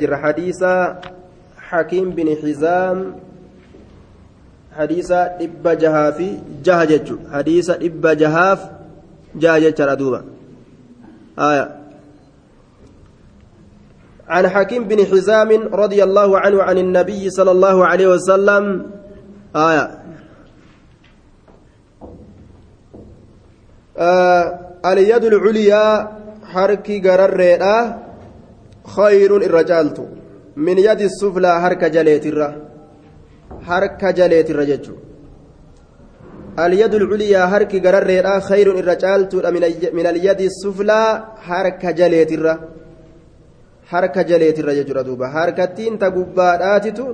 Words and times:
جر 0.00 0.16
حديث 0.16 0.64
حكيم 1.58 2.10
بن 2.10 2.36
حزام 2.42 3.14
حديث 4.76 5.10
إب 5.12 5.68
جهاف 5.68 6.18
جهجج 6.64 7.08
حديث 7.32 7.70
إب 7.70 8.06
جهاف 8.06 8.70
جهجج 9.34 9.82
ردوبا 9.82 10.24
آية. 11.38 11.76
عن 14.28 14.48
حكيم 14.48 14.84
بن 14.84 15.06
حزام 15.06 15.50
رضي 15.74 16.02
الله 16.02 16.38
عنه 16.38 16.62
عن 16.62 16.78
النبي 16.78 17.30
صلى 17.30 17.50
الله 17.50 17.86
عليه 17.86 18.06
وسلم 18.06 18.90
آية. 19.56 19.98
آه 23.98 24.58
اليد 24.86 25.24
العليا 25.24 26.08
حركي 26.52 27.00
قرر 27.00 27.40
خير 28.86 29.36
الرجالت 29.36 30.08
من 30.56 30.78
يد 30.78 31.00
السفلى 31.00 31.48
هرك 31.48 31.84
جليت 31.84 32.26
الرّ 32.26 32.54
هرك 33.68 34.04
جليت 34.04 34.50
الرجج 34.50 34.86
اليد 36.58 36.94
العليا 36.94 37.44
هرك 37.44 37.86
قرر 37.86 38.40
خير 38.40 38.78
الرجالت 38.78 39.34
من 39.98 40.06
اليد 40.06 40.40
السفلى 40.40 41.24
هرك 41.48 41.86
جليت 41.86 42.32
الرّ 42.32 42.58
harka 43.92 44.24
jaleetirra 44.24 44.74
jechuudha 44.74 45.04
duuba 45.06 45.28
harkattiin 45.28 45.98
ta 45.98 46.10
gubbaadhaatitu 46.10 47.04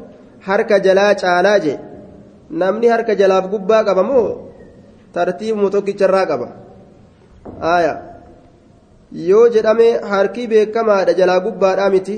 harka 0.48 0.78
jalaa 0.78 1.14
caalaa 1.14 1.58
je 1.58 1.74
namni 2.50 2.88
harka 2.94 3.14
jalaaf 3.20 3.50
gubbaa 3.50 3.82
qaba 3.84 4.02
moo 4.02 4.28
tartiibuma 5.12 5.70
tokkicharraa 5.70 6.26
qaba 6.26 6.48
aayaa 7.72 8.09
yoo 9.12 9.48
jedhame 9.54 9.86
harki 10.10 10.46
beekamaadha 10.48 11.14
jalaa 11.20 11.40
gubbaadhaa 11.46 11.90
miti. 11.90 12.16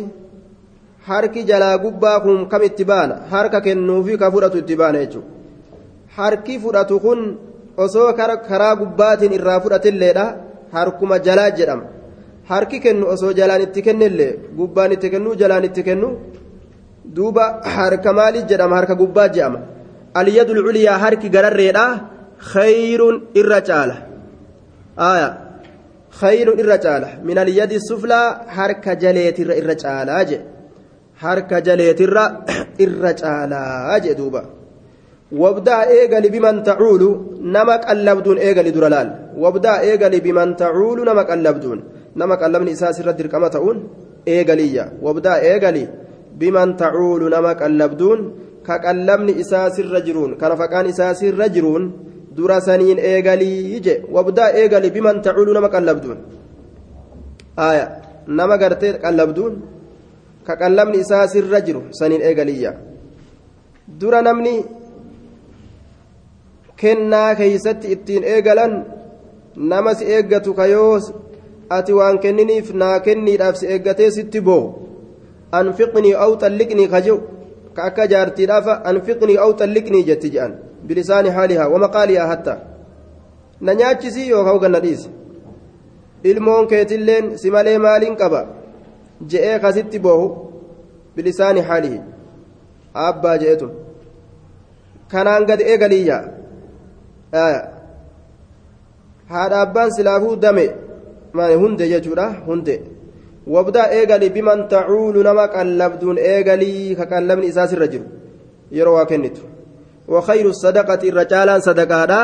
Harki 1.08 1.44
jalaa 1.44 1.78
gubbaa 1.78 2.20
kun 2.20 2.48
kam 2.48 2.62
itti 2.62 2.84
baana? 2.84 3.14
Harka 3.30 3.60
kennuufi 3.60 4.18
ka 4.18 4.30
fudhatu 4.30 4.58
itti 4.58 4.76
baana 4.76 4.98
jechuudha. 4.98 5.28
Harki 6.16 6.58
fudhatu 6.58 7.00
kun 7.00 7.20
osoo 7.76 8.12
karaa 8.18 8.76
gubbaatiin 8.80 9.32
irraa 9.38 9.60
fudhatilleedha 9.60 10.26
harkuma 10.72 11.18
jalaa 11.18 11.50
jedhama. 11.58 11.84
Harki 12.50 12.80
kennu 12.80 13.06
osoo 13.14 13.32
jalaan 13.32 13.62
itti 13.66 13.82
kennillee 13.82 14.38
gubbaan 14.58 14.92
itti 14.92 15.10
kennu 15.10 15.34
jalaan 15.40 15.64
itti 15.64 15.82
kennu? 15.82 16.08
Duuba 17.16 17.44
harka 17.76 18.12
maaliif 18.12 18.46
jedhama? 18.50 18.76
Harka 18.76 18.94
gubbaa 18.94 19.28
jedhama. 19.28 19.60
Aliyadul 20.14 20.62
culiyaa 20.66 20.98
harki 20.98 21.28
gararreedha 21.30 21.84
khayruun 22.52 23.16
irra 23.40 23.60
caala. 23.68 23.96
Aayaa. 24.98 25.51
خير 26.20 26.48
الرجال 26.60 27.04
من 27.24 27.38
اليد 27.38 27.72
السفلى 27.72 28.40
حرك 28.46 28.88
جليت 28.88 29.40
الرجال 29.40 30.08
أجي 30.20 30.40
حرك 31.16 31.54
جليت 31.54 32.00
الرجال 32.80 33.52
أجي 33.96 34.14
دوبا 34.14 34.42
وابدأ 35.32 35.78
إيغل 35.88 36.24
بمن 36.34 36.62
تعول 36.62 37.02
نمك 37.40 37.82
اللبدون 37.90 38.38
إيغل 38.38 38.72
درلال 38.72 39.08
وابدأ 39.42 39.80
إيغل 39.80 40.20
بمن 40.20 40.56
تعول 40.56 40.98
نمك 41.08 41.30
اللبدون 41.30 41.78
نمك 42.16 42.42
اللبن 42.42 42.68
إساس 42.68 43.00
الردر 43.00 43.26
كما 43.26 43.48
تقول 43.48 43.76
إيغلية 44.28 44.92
وابدأ 45.02 45.34
إيغل 45.40 45.76
بمن 46.40 46.76
تعول 46.76 47.22
نمك 47.34 47.62
اللبدون 47.62 48.18
كقلبن 48.66 49.28
إساس 49.40 49.80
الرجرون 49.80 50.30
كان 50.40 50.52
فكان 50.56 50.86
إساس 50.86 51.24
الرجرون 51.24 51.82
dura 52.36 52.60
saniin 52.60 52.98
eegalii 52.98 53.80
je 53.84 53.94
wabdaa 54.14 54.50
eegali 54.60 54.90
biman 54.90 55.22
tacuulu 55.22 55.52
nama 55.52 55.68
qallabduun. 55.74 56.18
Aya 57.56 57.86
nama 58.26 58.56
gartee 58.58 58.98
qallabduun 59.02 59.54
ka 60.46 60.56
qallabni 60.56 60.98
isaa 61.04 61.26
sirra 61.28 61.60
jiru 61.66 61.82
saniin 61.98 62.22
eegaliyya 62.28 62.72
dura 64.00 64.22
namni 64.22 64.54
kennaa 66.80 67.34
keeysatti 67.34 67.92
ittiin 67.94 68.24
eegalan 68.34 68.74
nama 69.56 69.94
si 69.94 70.04
eeggatu 70.04 70.54
kayoo 70.54 70.98
ati 71.76 71.92
waan 71.98 72.18
kenniniif 72.24 72.72
naa 72.82 72.96
kenniidhaaf 73.06 73.56
si 73.60 73.66
eeggatee 73.74 74.10
sitti 74.16 74.40
boo 74.40 74.64
anfiqnii 75.60 76.14
aw 76.24 76.30
xalliqnii 76.42 76.88
kajew 76.94 77.18
ka 77.76 77.82
akka 77.88 78.06
jaartiidhaafa 78.12 78.74
anfiqnii 78.90 79.38
aw 79.44 79.50
xalliqnii 79.60 80.06
jetti 80.08 80.30
jedhan 80.82 80.88
بلسان 80.88 81.32
حالها 81.32 81.66
ومقالها 81.66 82.30
حتى 82.30 82.56
ننياتشسي 83.62 84.28
يوكاو 84.28 84.56
غناديس 84.56 85.08
ilmoon 86.24 86.66
keetilleen 86.70 87.38
si 87.38 87.50
malee 87.50 87.78
maaliin 87.78 88.16
qaba 88.16 88.40
je'ee 89.30 89.58
kasitti 89.64 89.98
boohu 90.04 90.26
bilisaani 91.16 91.60
haalihi 91.68 91.98
abbaa 93.06 93.36
je'etu 93.42 93.68
kanaan 95.12 95.46
gad 95.48 95.60
eegaliyya 95.72 96.18
haadha 99.32 99.60
abbaan 99.64 99.90
silaafuu 99.96 100.36
dame 100.44 100.66
hunde 101.62 101.84
jechuudha 101.92 102.26
hunde 102.46 102.74
wabdaa 103.54 103.88
eegali 103.98 104.30
biman 104.36 104.68
tacuulu 104.74 105.22
nama 105.28 105.48
qallabduun 105.56 106.18
eegalii 106.32 106.96
ka 106.98 107.06
qallabni 107.12 107.46
isaa 107.52 107.66
sirra 107.72 107.86
jiru 107.94 108.06
yeroo 108.78 108.94
waa 108.98 109.10
kennitu 109.12 109.42
وخير 110.08 110.46
الصدقة 110.48 111.08
الرجالان 111.08 111.60
صدقادا 111.60 112.22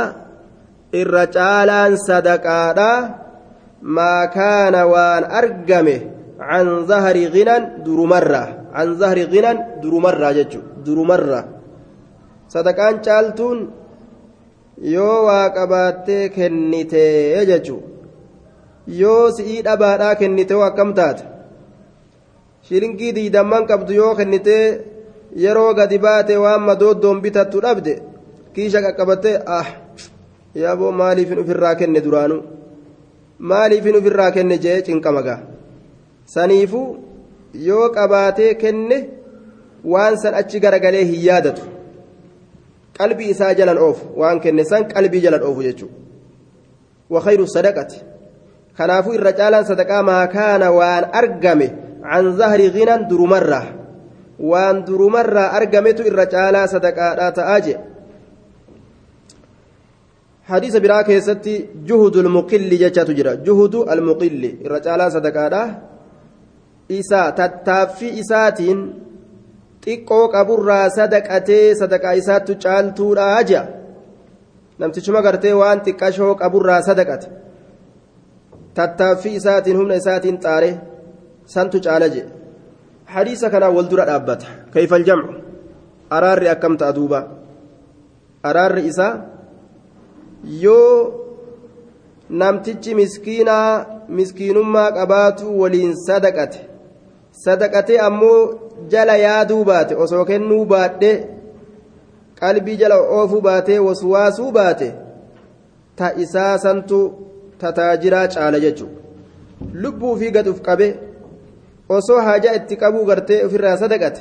الرجالان 0.94 1.96
صدقادا 1.96 3.14
ما 3.82 4.24
كان 4.24 4.74
وان 4.74 5.24
أرقمه 5.24 6.00
عن 6.40 6.86
ظهر 6.86 7.16
غنى 7.34 7.56
درمرة 7.86 8.44
عن 8.72 8.94
ظهر 8.94 9.18
غنى 9.18 9.52
درمرة 9.82 10.32
ججو 10.32 10.60
درمرة 10.86 11.44
صدقان 12.48 12.94
شالتون 13.04 13.58
yoo 14.94 15.24
waa 15.26 15.50
qabaattee 15.50 16.28
kennitee 16.34 17.46
jechuun 17.46 17.82
yoo 19.00 19.30
si'ii 19.36 19.62
dhabaadhaa 19.66 20.14
kennitee 20.20 20.60
akkam 20.66 20.92
taate 20.98 21.24
shilingii 22.68 23.12
diidamman 23.16 23.66
qabdu 23.70 23.92
yoo 24.00 24.12
kennitee 24.20 24.64
yeroo 25.36 25.74
gadi 25.74 25.98
baate 25.98 26.36
waan 26.36 26.62
madooddoon 26.68 27.20
bitattu 27.20 27.60
dhabde 27.60 27.94
kiisha 28.54 28.82
qaqqabattee 28.82 29.36
ah 29.58 29.66
yaaboo 30.62 30.92
maaliifin 31.00 31.38
ofirraa 31.42 31.74
kenne 31.74 32.00
duraanu 32.06 32.42
maaliifin 33.38 33.96
ofirraa 34.00 34.30
kenne 34.30 34.58
jee 34.64 34.82
cinqamagaa 34.88 35.38
saniifuu 36.34 36.86
yoo 37.68 37.88
qabaatee 37.96 38.54
kenne 38.54 38.98
waan 39.84 40.18
san 40.22 40.34
achi 40.34 40.60
garagalee 40.60 41.04
hin 41.04 41.24
yaadatu 41.28 41.62
qalbii 42.98 43.30
isaa 43.30 43.54
jalan 43.54 43.78
oofu 43.86 44.20
waan 44.20 44.40
kenne 44.40 44.64
san 44.64 44.88
qalbii 44.92 45.20
jalan 45.26 45.42
oofu 45.48 45.62
jechuudha 45.62 45.96
wakayru 47.10 47.46
sadaqati 47.56 48.00
kanaafuu 48.78 49.14
irra 49.18 49.32
caalaan 49.32 49.66
sadaqaa 49.70 50.02
maakaana 50.02 50.70
waan 50.78 51.04
argame 51.20 51.68
can 52.02 52.36
zahri 52.40 52.70
ginan 52.70 53.08
durumarraa 53.10 53.77
waan 54.38 54.84
durumarraa 54.86 55.52
argametu 55.58 56.02
irra 56.10 56.26
caalaa 56.34 56.66
sadaqaadhaa 56.74 57.32
ta'aa 57.38 57.60
jee 57.66 57.78
hadiisa 60.50 60.80
biraa 60.80 61.02
keessatti 61.04 61.54
juhudu 61.88 62.20
almuqilli 62.24 62.78
jechaatu 62.84 63.16
jira 63.18 63.36
juhudu 63.48 63.84
almuqilli 63.94 64.50
irra 64.66 64.80
caalaa 64.86 65.10
sadaqaadhaa 65.16 65.66
isaa 67.00 67.32
tattaaffii 67.40 68.12
isaatiin 68.22 68.80
xiqqoo 69.84 70.24
qaburraa 70.36 70.86
sadaqatee 70.98 71.74
sadaqaa 71.80 72.14
isaattu 72.22 72.52
caaltuudhaa 72.64 73.42
jea 73.50 73.64
namtichuma 74.78 75.22
gartee 75.26 75.54
waan 75.60 75.84
xiqqashoo 75.86 76.32
qaburraa 76.42 76.80
sadaqate 76.88 77.28
tattaaffii 78.74 79.34
isaatiin 79.40 79.78
humna 79.78 79.94
isaatiin 80.02 80.38
xaare 80.44 80.70
santu 81.54 81.80
caala 81.86 82.08
jee 82.14 82.26
hadiisa 83.14 83.50
kanaa 83.50 83.70
wal 83.70 83.88
dura 83.88 84.04
dhaabbata. 84.04 84.46
Kayfa 84.72 84.96
aljamcu? 84.96 85.34
Araarri 86.10 86.48
akkam 86.48 86.76
ta'a 86.76 86.92
duuba? 86.92 87.20
Araarri 88.42 88.86
isaa 88.86 89.14
yoo 90.44 91.14
namtichi 92.30 92.94
miskiinaa 92.94 93.86
miskiinummaa 94.08 94.92
qabaatu 94.98 95.60
waliin 95.60 95.96
sadaqate 96.06 96.60
sadaqate 97.44 97.98
ammoo 98.08 98.40
jala 98.92 99.16
yaaduu 99.16 99.64
baate 99.64 99.94
osoo 100.04 100.24
kennuu 100.30 100.64
baadhe 100.72 101.12
qalbii 102.40 102.76
jala 102.82 102.96
oofuu 103.18 103.40
baate 103.48 103.78
waswaasuu 103.86 104.52
baate 104.52 104.88
ta 105.96 106.12
isaa 106.24 106.54
santu 106.58 107.00
tataajiraa 107.58 108.26
caala 108.34 108.60
jechuudha. 108.60 109.00
Lubbuu 109.82 110.16
fi 110.16 110.30
gaduuf 110.30 110.60
qabee. 110.70 111.07
Osoo 111.96 112.20
haajaa 112.28 112.54
itti 112.60 112.76
qabuu 112.82 113.04
gartee 113.10 113.44
ofirraa 113.46 113.76
sadaqate 113.82 114.20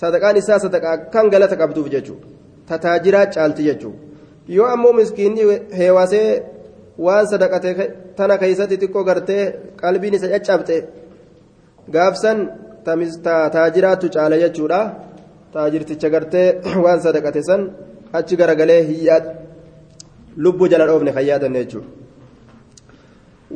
sadaqaan 0.00 0.36
isaa 0.42 0.58
sadaqaa 0.64 0.96
kan 1.14 1.30
galata 1.34 1.56
qabduuf 1.62 1.88
jechuudha 1.94 2.26
tataajiraa 2.68 3.26
caalti 3.34 3.62
jechuudha 3.68 3.98
yoo 4.56 4.68
ammoo 4.74 4.92
miskiinni 5.00 5.42
heewasee 5.78 6.28
waan 7.06 7.26
sadaqate 7.32 7.70
tana 8.16 8.34
keessatti 8.42 8.76
xiqqoo 8.82 9.04
gartee 9.10 9.42
qalbiin 9.82 10.14
isa 10.18 10.28
caccabxe 10.34 10.76
gaafsan 11.94 12.38
taajiraatu 13.54 14.06
caala 14.16 14.36
jechuudha 14.44 14.80
taajirticha 15.54 16.08
gartee 16.14 16.48
waan 16.84 17.00
sadaqate 17.06 17.42
san 17.48 17.60
achi 18.18 18.34
garagalee 18.40 18.82
hiyyaa 18.90 19.20
lubbuu 20.44 20.68
jala 20.72 20.86
dhoofne 20.90 21.12
kan 21.16 21.24
yaadanne 21.30 21.58
jechuudha 21.64 21.88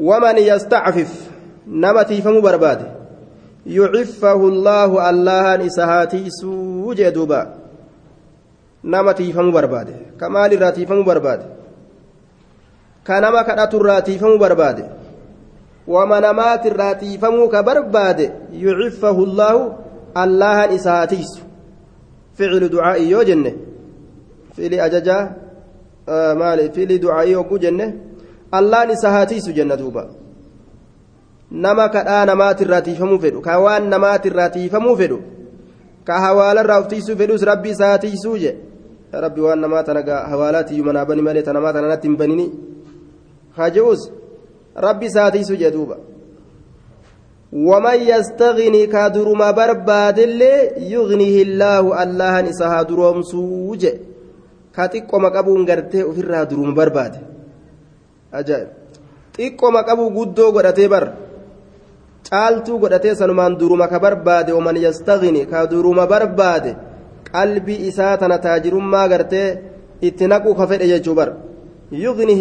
waman 0.08 0.36
yastacfif 0.50 1.10
tiifamuu 9.14 9.52
barbaade 9.52 9.92
ka 10.16 10.30
maalirraa 10.30 10.72
tiifamuu 10.72 11.04
barbaade 11.04 11.44
ka 13.04 13.20
nama 13.20 13.44
kadhaturraa 13.44 14.00
tiifamuu 14.02 14.38
barbaade 14.38 14.84
wama 15.86 16.20
namaatirraa 16.20 16.94
tiifamuu 16.94 17.48
ka 17.48 17.62
barbaade 17.62 18.32
yuciffahu 18.52 19.24
allaahu 19.24 19.74
allahan 20.14 20.72
isa 20.72 20.92
haa 20.92 21.06
tiisu 21.06 21.40
ficlu 22.34 22.68
ducaa'ii 22.68 23.10
yoo 23.10 23.24
jenne 23.24 23.54
fiili 24.56 24.80
ajajaa 24.80 25.28
maali 26.38 26.70
fiili 26.70 26.98
ducaa'ii 26.98 27.34
hogguu 27.34 27.58
jenne 27.58 27.94
allahan 28.52 28.90
isa 28.90 29.10
haa 29.10 29.26
tiisu 29.26 29.52
jenna 29.52 29.76
duuba 29.76 30.06
nama 31.51 31.89
kadhaa 31.89 32.25
namaatirraa 32.25 32.81
tiifamuu 32.81 33.19
fedhu 33.19 33.41
ka 33.41 33.59
waan 33.59 33.89
namaatirraa 33.89 34.49
tiifamuu 34.49 34.95
fedhu 35.01 35.19
ka 36.07 36.19
hawaalarraa 36.19 36.79
uf 36.81 36.87
tiisuu 36.87 37.17
fedhus 37.21 37.41
rabbi 37.51 37.69
isaa 37.69 37.97
tiisuu 37.97 38.37
je 38.37 38.57
rabbi 39.11 39.41
waan 39.41 39.59
namaa 39.59 39.83
tana 39.83 40.01
hawaalaatiyyuu 40.31 40.85
manaa 40.85 41.05
bani 41.05 41.21
malee 41.21 41.41
ta 41.41 41.53
namaa 41.53 41.73
tana 41.73 41.87
natti 41.87 42.07
hin 42.07 42.17
banini 42.17 42.51
haa 43.57 43.69
je'us 43.69 44.11
rabbi 44.87 45.05
isaa 45.05 45.31
tiisuu 45.31 45.55
je 45.63 45.71
duuba 45.71 45.97
ومن 47.55 47.99
يستغني 48.11 48.87
كادرما 48.87 49.51
برباد 49.51 50.19
اللي 50.19 50.55
يغنيه 50.91 51.43
الله 51.43 52.03
الله 52.03 52.49
إسها 52.49 52.81
دروم 52.81 53.21
سوج 53.21 53.83
كاتيكو 54.75 55.19
مقابون 55.19 55.69
غرتي 55.69 56.03
وفرها 56.03 56.43
دروم 56.43 56.73
برباد 56.73 57.13
أجائب 58.33 58.67
xiqqoo 59.35 59.71
maqabuu 59.77 60.09
guddoo 60.17 60.51
godhatee 60.55 60.87
bar 60.87 61.05
caaltuu 62.28 62.78
godhatee 62.82 63.14
sanumaan 63.20 63.58
duruma 63.60 63.88
ka 63.92 63.98
barbaade 64.04 64.50
waman 64.52 64.76
yastagni 64.86 65.46
ka 65.52 65.66
duruma 65.66 66.06
barbaade 66.06 66.76
qalbii 67.32 67.84
isaa 67.90 68.16
tana 68.16 68.38
taajirummaa 68.38 69.08
gartee 69.12 69.48
itti 70.08 70.30
naquu 70.32 70.54
ka 70.58 70.66
fedhe 70.70 70.90
jechuu 70.92 71.14
bar 71.14 71.30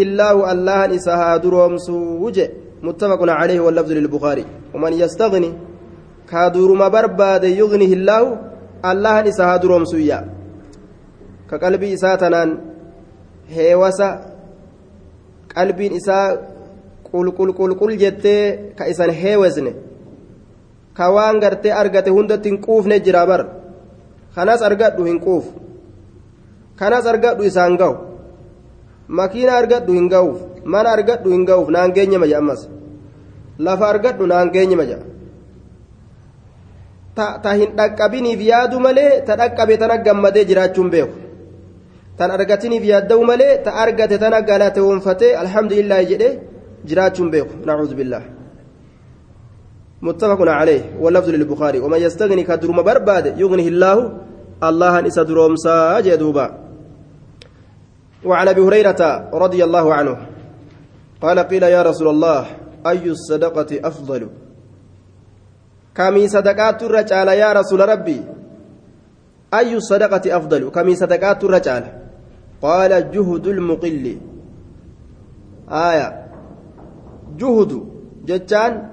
illaahu 0.05 0.47
allahan 0.53 0.91
isa 0.97 1.17
haa 1.21 1.39
duroomsuu 1.43 2.31
je 2.37 2.45
متفق 2.83 3.29
عليه 3.29 3.59
واللفظ 3.59 3.91
للبخاري 3.91 4.45
ومن 4.73 4.93
يستغني 4.93 5.53
كادورما 6.29 6.87
برباد 6.87 7.43
يغنيه 7.43 7.93
الله 7.93 8.37
الله 8.85 9.21
نسها 9.21 9.57
دروم 9.57 9.85
سويا 9.85 10.19
كقلبي 11.51 11.93
إساتنان 11.93 12.49
هيوسا 13.49 14.09
قلبي 15.57 15.97
إسا 15.97 16.19
qulqul 17.11 17.53
qulqul 17.59 17.97
jettee 17.97 18.73
ka 18.77 18.87
isan 18.87 19.11
heewesne. 19.21 19.73
Ka 20.93 21.11
waan 21.13 21.39
gartee 21.39 21.71
argate 21.71 22.09
hundatti 22.09 22.49
hin 22.49 22.61
quufne 22.65 22.99
jira 23.05 23.25
bar 23.25 23.41
kanas 24.35 24.61
argadhu 24.61 25.05
hin 25.05 25.19
quuf. 25.19 25.45
Kanas 26.79 27.05
argadhu 27.05 27.43
isaan 27.43 27.77
gahu 27.77 27.95
makiina 29.07 29.53
argadhu 29.61 29.93
hin 29.93 30.09
gahuuf 30.09 30.39
mana 30.65 30.89
argadhu 30.95 31.31
hin 31.35 31.45
gahuuf 31.45 31.69
naan 31.69 31.93
geenye 31.93 32.17
maja 32.17 32.37
ammas. 32.41 32.67
Lafa 33.59 33.85
argadhu 33.93 34.27
naan 34.27 34.51
geenye 34.51 34.75
maja. 34.75 34.99
Ta 37.15 37.51
hin 37.59 37.75
dhaqqabiniif 37.79 38.41
yaadu 38.51 38.79
malee 38.79 39.23
ta 39.25 39.35
dhaqqabe 39.41 39.77
tana 39.77 39.97
gammadee 39.97 40.45
jiraachuun 40.49 40.89
beeku. 40.89 41.29
Tan 42.19 42.31
argatiniif 42.35 42.83
yaadda'u 42.83 43.23
malee 43.23 43.63
ta 43.65 43.71
argate 43.81 44.17
tana 44.19 44.41
galate 44.41 44.49
galateewwanfatee 44.49 45.37
alhamdulillahi 45.41 46.09
jedhee 46.11 46.39
jiraachuun 46.85 47.31
beeku 47.31 47.53
nacuudhu 47.65 47.95
billah 47.95 48.23
متفق 50.01 50.41
عليه. 50.47 50.95
واللفظ 50.99 51.29
للبخاري. 51.29 51.79
ومن 51.79 51.99
يستغني 51.99 52.43
كدرم 52.43 52.81
برباد 52.81 53.39
يغنيه 53.39 53.67
الله 53.67 54.17
الله 54.63 55.07
إسا 55.07 55.23
درومسا 55.23 55.99
جدوبا 55.99 56.57
وعن 58.25 58.47
أبي 58.47 58.61
هريرة 58.61 59.29
رضي 59.33 59.63
الله 59.63 59.93
عنه 59.93 60.17
قال 61.21 61.39
قيل 61.39 61.63
يا 61.63 61.83
رسول 61.83 62.07
الله 62.07 62.45
أي 62.87 63.09
الصدقة 63.09 63.87
أفضل؟ 63.87 64.29
كمي 65.95 66.27
صدقات 66.27 66.83
الرجال 66.83 67.27
يا 67.27 67.53
رسول 67.53 67.89
ربي 67.89 68.21
أي 69.53 69.75
الصدقة 69.75 70.37
أفضل؟ 70.37 70.69
كمي 70.69 70.95
صدقات 70.95 71.43
الرجال. 71.43 71.83
قال 72.61 73.11
جهد 73.11 73.47
المقل. 73.47 74.17
آية. 75.71 76.28
جهد 77.39 77.71
جتان 78.25 78.89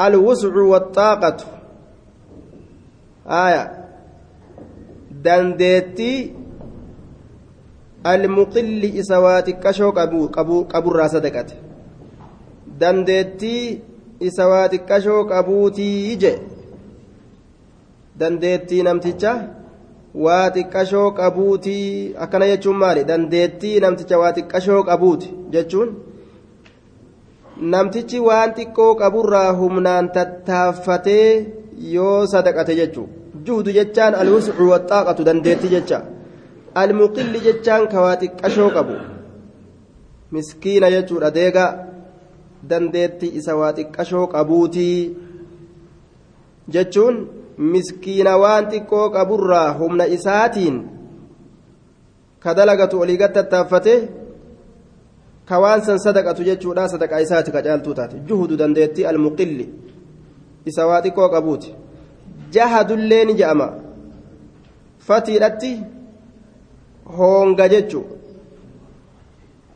الوسع 0.00 0.54
والطاقة 0.72 1.36
آية 3.26 3.64
دندتي 5.24 6.32
almuqilli 8.12 8.88
isa 9.00 9.20
waa 9.24 9.40
xiqqashoo 9.46 9.92
qaburraa 10.72 11.08
sadaqate 11.14 11.54
dandeettii 12.80 13.64
isa 14.28 14.44
waa 14.50 14.66
xiqqashoo 14.72 15.22
qabuutii 15.32 16.16
je 16.22 16.32
dandeettii 18.20 18.82
namticha 18.88 19.32
waa 20.26 20.44
xiqqashoo 20.56 21.08
qabuutii 21.20 22.14
akkana 22.26 22.50
jechuun 22.52 22.78
maali 22.82 23.04
dandeettii 23.10 23.80
namticha 23.86 24.20
waa 24.22 24.32
xiqqashoo 24.38 24.82
qabuuti 24.90 25.32
jechuun 25.56 25.90
namtichi 27.60 28.18
waan 28.20 28.50
xiqqoo 28.56 28.94
qaburraa 29.00 29.52
humnaan 29.60 30.10
tattaaffatee 30.16 31.28
yoo 31.94 32.26
sadaqate 32.32 32.74
jechuu 32.80 33.08
juhdu 33.46 33.70
jechaan 33.78 34.14
alwuscu 34.14 34.68
waxaaqatu 34.72 35.24
dandeettii 35.28 35.70
jecha. 35.74 35.98
Almuqilli 36.82 37.40
jechaan 37.46 37.88
ka 37.92 38.00
waa 38.04 38.16
xiqqashoo 38.22 38.70
qabu. 38.76 38.94
Miskiina 40.32 40.90
jechuudha 40.94 41.30
deega. 41.30 41.66
Dandeetti 42.70 43.26
isa 43.38 43.56
waa 43.60 43.72
xiqqashoo 43.78 44.26
qabuutii 44.34 44.98
jechuun 46.74 47.16
miskiina 47.72 48.32
waan 48.42 48.64
xiqqoo 48.70 49.06
qaburraa 49.16 49.68
humna 49.78 50.04
isaatiin 50.16 50.76
ka 52.42 52.54
dalagatu 52.58 53.00
olii 53.02 53.16
gad 53.22 53.32
tattaaffate 53.36 53.94
sadaqatu 55.48 56.44
jechuudha 56.44 56.88
sadaqaa 56.88 57.20
isaati 57.20 57.50
ka 57.50 57.62
caaltuu 57.62 57.94
taate 57.94 58.16
juhudu 58.28 58.56
dandeetti 58.56 59.06
almuqilli 59.06 59.68
isa 60.64 60.86
waa 60.86 61.02
xiqqoo 61.02 61.28
qabuuti 61.34 61.74
jahadullee 62.52 63.24
ni 63.24 63.34
je'ama 63.34 63.68
fatiidhatti 64.98 65.70
hoonga 67.18 67.68
jechu 67.68 68.04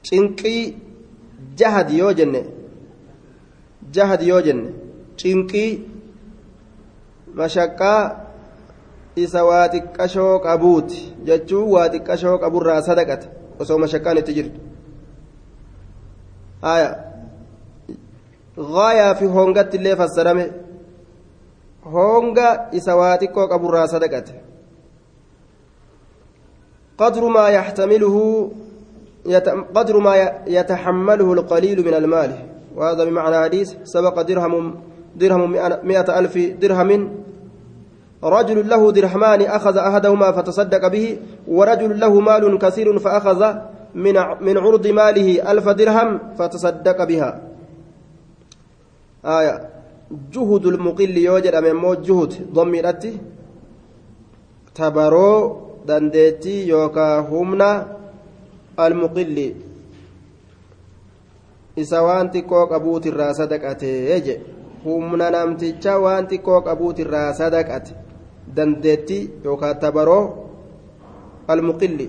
cinqii 0.02 0.76
jahad 1.56 1.90
yoo 1.90 2.12
jenne 2.12 2.40
jahad 3.92 4.22
yoo 4.22 4.40
jenne 4.42 4.70
cinqii 5.16 5.70
mashaqqaa 7.34 8.02
isa 9.16 9.44
waa 9.44 9.68
xiqqashoo 9.68 10.38
qabuuti 10.46 10.98
jechuun 11.28 11.70
waa 11.74 11.88
xiqqashoo 11.94 12.38
qaburraa 12.38 12.82
sadaqate 12.88 13.26
osoo 13.60 13.78
mashaqqaan 13.84 14.18
itti 14.18 14.34
jirtu 14.38 14.69
gaayaa 18.56 19.14
fi 19.14 19.24
hoongatti 19.24 19.76
illee 19.76 19.96
fassarame 19.96 20.44
hoonga 21.84 22.68
isa 22.72 22.96
waa 22.96 23.16
xiqqoo 23.16 23.48
qaburraa 23.48 23.86
قدر 27.00 27.24
ما 27.28 27.48
يحتمله 27.48 28.16
قدر 29.74 29.98
ما 29.98 30.14
يتحمله 30.46 31.32
القليل 31.32 31.86
من 31.86 31.94
المال. 31.94 32.30
وهذا 32.76 33.04
بمعنى 33.04 33.36
حديث 33.44 33.74
سبق 33.84 34.20
درهم 34.20 34.74
درهم 35.16 35.50
مئة 35.84 36.18
ألف 36.18 36.38
درهم. 36.60 37.08
رجل 38.24 38.68
له 38.68 38.92
درهمان 38.92 39.42
أخذ 39.42 39.76
أحدهما 39.76 40.32
فتصدق 40.32 40.88
به 40.88 41.18
ورجل 41.48 42.00
له 42.00 42.20
مال 42.20 42.58
كثير 42.58 42.98
فأخذ 42.98 43.54
من 44.40 44.58
عرض 44.58 44.86
ماله 44.86 45.50
ألف 45.52 45.68
درهم 45.68 46.18
فتصدق 46.38 47.04
بها 47.04 47.30
آية 49.24 49.68
جهد 50.32 50.66
المقل 50.66 51.16
يوجد 51.16 51.54
أمام 51.54 51.94
جهد 51.94 52.32
ضميرته 52.52 53.14
تبرو 54.74 55.60
dandeettii 55.88 56.68
yookaan 56.68 57.24
humna 57.30 57.68
almuqilli 58.76 59.46
isa 61.82 62.02
waan 62.06 62.28
xiqqoo 62.34 62.64
qabuutirraa 62.72 63.32
sadaqatee 63.40 64.20
je 64.26 64.34
humna 64.84 65.30
namticha 65.36 65.94
waan 66.04 66.28
xiqqoo 66.30 66.60
qabuutirraa 66.68 67.32
sadaqate 67.40 67.92
dandeettii 68.56 69.22
yookaan 69.44 69.80
tabaroo 69.84 70.24
almuqilli 71.48 72.06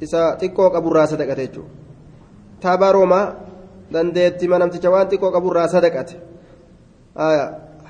isa 0.00 0.36
xiqqoo 0.40 0.70
qaburraa 0.74 1.06
sadaqate 1.06 1.42
jechuudha. 1.46 1.70
Tabaroma 2.60 3.20
dandeettii 3.92 4.48
namticha 4.48 4.90
waan 4.90 5.08
xiqqoo 5.10 5.30
qaburraa 5.36 5.68
sadaqate 5.74 6.14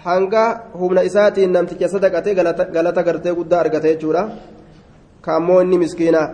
hanga 0.05 0.45
humna 0.81 1.03
isaatiin 1.09 1.53
namticha 1.53 1.89
sadaqate 1.89 2.35
galata 2.77 3.03
gartee 3.03 3.35
guddaa 3.39 3.61
argate 3.61 3.89
jechuudha. 3.95 4.23
Kaammoo 5.25 5.61
inni 5.61 5.79
miskiinaa 5.79 6.29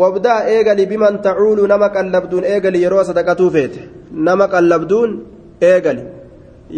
wabdaa 0.00 0.40
eegali 0.54 0.86
biman 0.86 1.22
tacuulu 1.26 1.66
nama 1.66 1.88
qallabduun 1.96 2.44
eegali 2.44 2.82
yeroo 2.84 3.04
sadaqatuu 3.04 3.50
feete. 3.50 3.80
Nama 4.12 4.48
qallabduun 4.48 5.10
eegali 5.60 6.02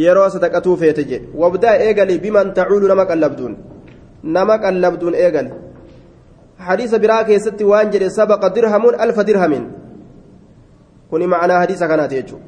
yeroo 0.04 0.28
sadaqatuu 0.34 0.76
feete 0.76 1.02
jedhe 1.10 1.26
wabdaa 1.42 1.76
eegali 1.86 2.18
biman 2.24 2.54
tacuulu 2.54 2.86
nama 2.92 3.04
qallabduun. 3.10 3.56
Nama 4.22 4.58
qallabduun 4.64 5.14
eegali 5.14 5.50
dirhamuun 8.54 8.94
alfa 8.98 9.24
dirhamin 9.24 9.64
kuni 11.10 11.26
macnaa 11.26 11.58
hadiisa 11.58 11.88
kanaati 11.88 12.14
jechuudha 12.14 12.44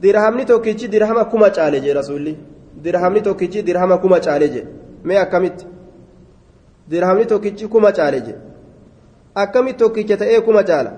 dirhamni 0.00 0.44
tokkichi 0.44 0.88
dirhama 0.88 1.24
kuma 1.24 1.50
caale 1.50 1.80
jee 1.80 1.94
rasuulli 1.94 2.36
dirhamni 2.84 3.20
tokkichi 3.22 3.62
dirhama 3.62 3.98
kuma 3.98 4.20
caale 4.20 4.48
jee 4.48 4.66
mee 5.04 5.18
akkamitti 5.18 5.66
dirhamni 6.90 7.26
tokkichi 7.26 7.68
kuma 7.68 7.92
caale 7.92 8.20
jee 8.20 8.36
akkamitti 9.34 9.78
tokkicha 9.78 10.16
ta'ee 10.16 10.40
kuma 10.40 10.62
caala 10.64 10.92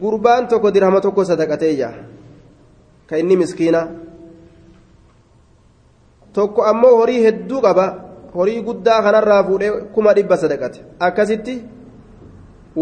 gurbaan 0.00 0.48
tokko 0.48 0.70
dirhama 0.74 1.00
tokko 1.00 1.24
sadaqatee 1.24 1.72
yaa 1.78 1.94
ka 3.08 3.16
inni 3.18 3.36
miskiina 3.36 3.88
tokko 6.32 6.62
ammoo 6.70 6.96
horii 7.00 7.22
hedduu 7.26 7.60
qaba 7.60 8.07
horii 8.38 8.60
guddaa 8.68 9.02
kanarraa 9.06 9.42
fuudhee 9.48 9.70
kuma 9.94 10.12
dhibba 10.16 10.36
sadaqate. 10.42 10.78
Akkasitti 11.06 11.54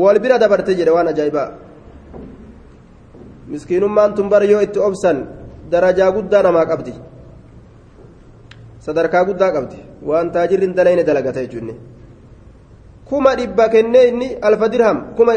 wal 0.02 0.18
bira 0.22 0.38
dabarte 0.42 0.72
jedhe 0.78 0.92
waan 0.96 1.08
ajaa'ibaa 1.12 1.48
miskiinummaan 3.50 4.14
tun 4.14 4.28
bara 4.28 4.44
yoo 4.52 4.60
itti 4.66 4.78
obsan 4.88 5.18
darajaa 5.70 6.10
guddaa 6.16 6.42
namaa 6.46 6.66
qabdi. 6.70 6.92
Sadarkaa 8.84 9.24
guddaa 9.28 9.50
qabdi. 9.56 9.76
Waan 10.08 10.30
taajirri 10.34 10.66
dalayne 10.78 11.02
dalagata 11.08 11.40
jechuun 11.44 11.70
kuma 13.08 13.30
dhibba 13.38 13.68
kennee 13.68 14.08
inni 14.10 14.28
alfa 14.48 14.68
dirham 14.68 14.98
kuma 15.16 15.32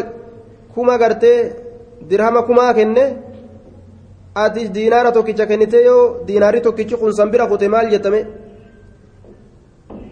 kuma 0.73 0.97
gartee 0.97 1.53
dirhama 2.09 2.41
kumaa 2.47 2.73
kenne 2.73 3.03
ati 4.43 4.69
diinaara 4.75 5.11
tokkicha 5.11 5.45
kennite 5.45 5.79
yoo 5.89 6.23
diinaarri 6.27 6.61
tokkichi 6.61 6.95
kun 7.01 7.11
san 7.13 7.29
bira 7.31 7.45
kute 7.47 7.67
maal 7.73 7.87
jettame 7.93 8.19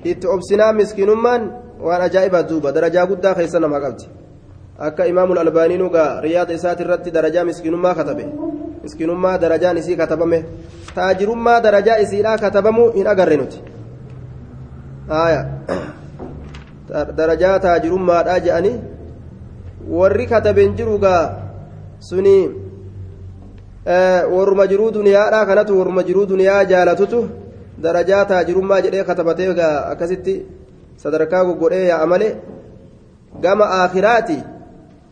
itti 0.04 0.27
obsinaa 0.27 0.74
miskiinummaan 0.74 1.51
waan 1.82 2.01
ajaa'ibaa 2.01 2.44
duuba 2.50 2.72
darajaa 2.72 3.06
guddaa 3.06 3.36
keessa 3.36 3.60
namaa 3.60 3.82
qabdi 3.86 4.06
akka 4.89 5.06
imaamul 5.06 5.38
albaanii 5.38 5.77
nugaa 5.77 6.22
riyaada 6.22 6.54
isaati 6.54 6.84
irratti 6.84 7.12
darajaa 7.12 7.46
miskiinummaa 7.46 7.96
katabe 7.96 8.25
miskiinummaa 8.84 9.38
darajaan 9.42 9.77
isii 9.77 9.98
katabame 10.01 10.46
taajirummaa 10.96 11.62
darajaa 11.63 11.98
isiidhaa 12.06 12.38
katabamuu 12.38 12.92
hin 12.92 13.08
agarre 13.08 13.38
nuti 13.38 13.63
darajaa 17.18 17.60
taajirummaadhaa 17.66 18.39
je'anii 18.46 18.77
warri 19.98 20.27
kataben 20.27 20.75
jirugaa 20.77 21.24
suni 22.10 22.38
warruma 24.36 24.68
jiruu 24.68 24.92
duniyaadhaa 24.94 25.46
kanatu 25.46 25.80
warruma 25.80 26.04
jiruu 26.04 26.25
duniyaa 26.30 26.63
jaalatutu 26.72 27.20
darajaa 27.84 28.25
taajirummaa 28.25 28.81
jedhee 28.86 29.03
katabatee 29.03 29.50
akkasitti 29.91 30.34
sadarkaa 30.98 31.46
goggodhee 31.46 31.88
yaa'a 31.88 32.19
gama 33.41 33.65
aakhiraati 33.79 34.38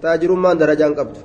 taajirummaan 0.01 0.59
darajaan 0.59 0.95
qabdu 0.95 1.19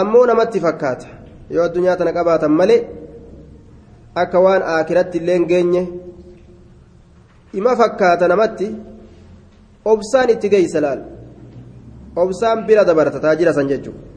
ammoo 0.00 0.26
namatti 0.26 0.60
fakkaata 0.66 1.06
yoo 1.50 1.64
addunyaa 1.64 1.96
tana 1.96 2.12
qabaatan 2.18 2.54
malee 2.60 2.80
akka 4.22 4.44
waan 4.46 4.62
aakiratti 4.74 5.18
illee 5.22 5.36
hin 5.38 5.48
geenye 5.52 5.82
ima 7.60 7.76
fakkaata 7.82 8.28
namatti 8.32 8.70
obsaan 9.94 10.30
itti 10.36 10.48
geeysa 10.54 10.82
laal 10.86 11.02
obsaan 12.24 12.64
bira 12.70 12.84
dabarta 12.90 13.20
taajira 13.26 13.52
san 13.58 13.68
jechuudha 13.74 14.11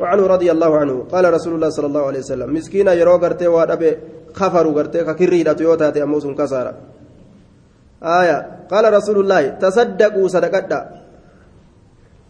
وعنه 0.00 0.26
رضي 0.26 0.48
الله 0.50 0.72
عنه. 0.76 0.96
قال 1.12 1.24
رسول 1.34 1.52
الله 1.54 1.70
صلى 1.70 1.86
الله 1.86 2.04
عليه 2.06 2.18
وسلم 2.18 2.54
مسكينا 2.54 2.92
يرو 2.92 3.16
غرتي 3.16 3.46
وادبه 3.46 3.96
كفروا 4.36 4.72
غرتي 4.72 5.04
ككري 5.04 5.42
دتيوتا 5.42 5.90
تي 5.90 6.02
اموسن 6.02 6.34
كسارا 6.34 6.72
آية. 8.02 8.38
قال 8.70 8.84
رسول 8.92 9.16
الله 9.20 9.48
تصدقوا 9.62 10.28
صدقتا 10.28 10.80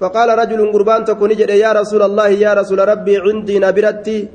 فقال 0.01 0.29
رجل 0.39 0.73
قربان 0.73 1.05
تكون 1.05 1.31
يا 1.65 1.73
رسول 1.73 2.03
الله 2.03 2.29
يا 2.29 2.53
رسول 2.55 2.89
ربي 2.89 3.15
عندي 3.19 3.59
نبرتي 3.59 4.29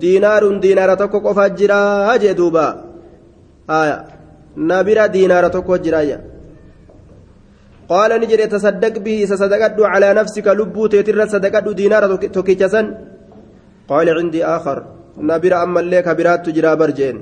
دينار 0.00 0.42
دينار 0.58 0.94
تكو 0.94 1.18
قفا 1.18 1.46
جرا 1.46 1.80
هجي 2.08 2.32
دوبا. 2.32 2.66
آية. 3.70 3.98
نبرة 4.56 5.06
دينار 5.06 5.48
تكو 5.48 5.76
جرايا 5.76 6.29
قال 7.92 8.10
نجري 8.20 8.46
تصدق 8.46 8.94
به 8.98 9.18
سصدقت 9.30 9.78
على 9.92 10.08
نفسك 10.14 10.46
لبو 10.58 10.86
تيتر 10.92 11.18
صدقت 11.34 11.66
دينار 11.80 12.02
توكيجسن 12.16 12.86
قال 13.90 14.06
عندي 14.18 14.44
آخر. 14.44 14.78
نبرة 15.18 15.62
أما 15.64 15.80
الليك 15.80 16.08
برات 16.08 16.46
تجرا 16.46 16.74
برجين. 16.74 17.16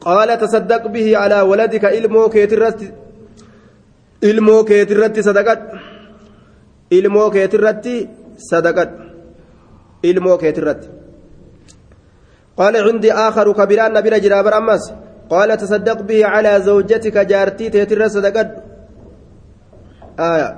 قال 0.00 0.38
تصدق 0.38 0.86
به 0.86 1.16
على 1.16 1.40
ولدك 1.40 1.84
إلمو 1.84 2.28
كيترت 2.28 2.80
إلمو 4.24 4.64
كيترت 4.64 5.20
صدقت 5.20 5.62
إلمو 6.92 7.30
كيترت 7.30 7.86
صدقت 8.50 8.90
إلمو 10.04 10.36
كيترت 10.42 10.80
قال 12.56 12.74
عندي 12.76 13.12
آخر 13.12 13.52
كبيران 13.52 13.92
نبرة 13.92 14.18
جرابر 14.18 14.58
أمس 14.58 14.84
قال 15.30 15.56
تصدق 15.56 15.98
به 16.08 16.26
على 16.26 16.60
زوجتك 16.60 17.18
جارتي 17.18 17.70
تيتر 17.70 18.08
صدقت 18.08 18.71
آية. 20.30 20.48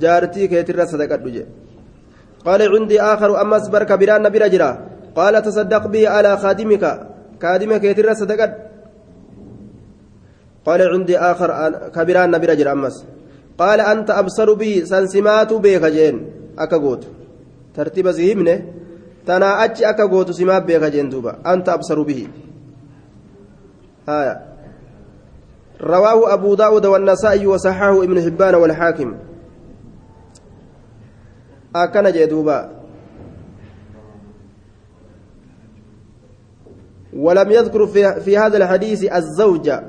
جارتي 0.00 0.48
كيتر 0.48 0.78
صدقت 0.92 1.20
بجي 1.26 1.44
قال 2.46 2.60
عندي 2.74 3.00
آخر 3.00 3.30
أمس 3.42 3.68
بر 3.68 3.82
كبيران 3.84 4.22
نبرة 4.22 4.46
جرا 4.46 4.70
قال 5.16 5.34
تصدق 5.42 5.86
به 5.86 6.08
على 6.08 6.36
خادمك. 6.36 6.84
كادمك 7.42 7.84
يتر 7.84 8.14
صدقت 8.14 8.52
قال 10.66 10.80
عندي 10.92 11.18
آخر 11.18 11.48
كبيران 11.96 12.30
نبرة 12.30 12.54
جرا 12.54 12.72
أمس 12.72 12.96
قال 13.58 13.80
أنت 13.80 14.10
أبصر 14.10 14.48
به 14.54 14.82
سنسمات 14.84 15.52
بيك 15.52 15.84
جين. 15.84 16.16
أكا 16.58 16.76
قوت. 16.76 17.02
ترتيب 17.74 18.08
زهمنه 18.08 18.56
تنا 19.26 19.64
أتش 19.64 19.82
أكا 19.82 20.04
قوت 20.12 20.30
سمات 20.30 20.62
بيك 20.62 20.84
دوبا. 21.12 21.32
أنت 21.52 21.68
أبصر 21.68 22.02
به. 22.02 22.28
آية. 24.08 24.45
رواه 25.80 26.34
أبو 26.34 26.54
داود 26.54 26.86
والنسائي 26.86 27.46
وصححه 27.46 28.02
ابن 28.04 28.22
حبان 28.22 28.54
والحاكم. 28.54 29.14
أكن 31.76 32.12
جدوبا. 32.12 32.70
ولم 37.16 37.50
يذكر 37.50 37.86
في, 38.20 38.38
هذا 38.38 38.56
الحديث 38.56 39.12
الزوجة 39.12 39.82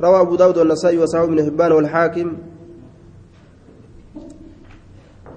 روى 0.00 0.20
أبو 0.20 0.36
داود 0.36 0.58
والنسائي 0.58 0.98
وصححه 0.98 1.24
ابن 1.24 1.44
حبان 1.44 1.72
والحاكم. 1.72 2.36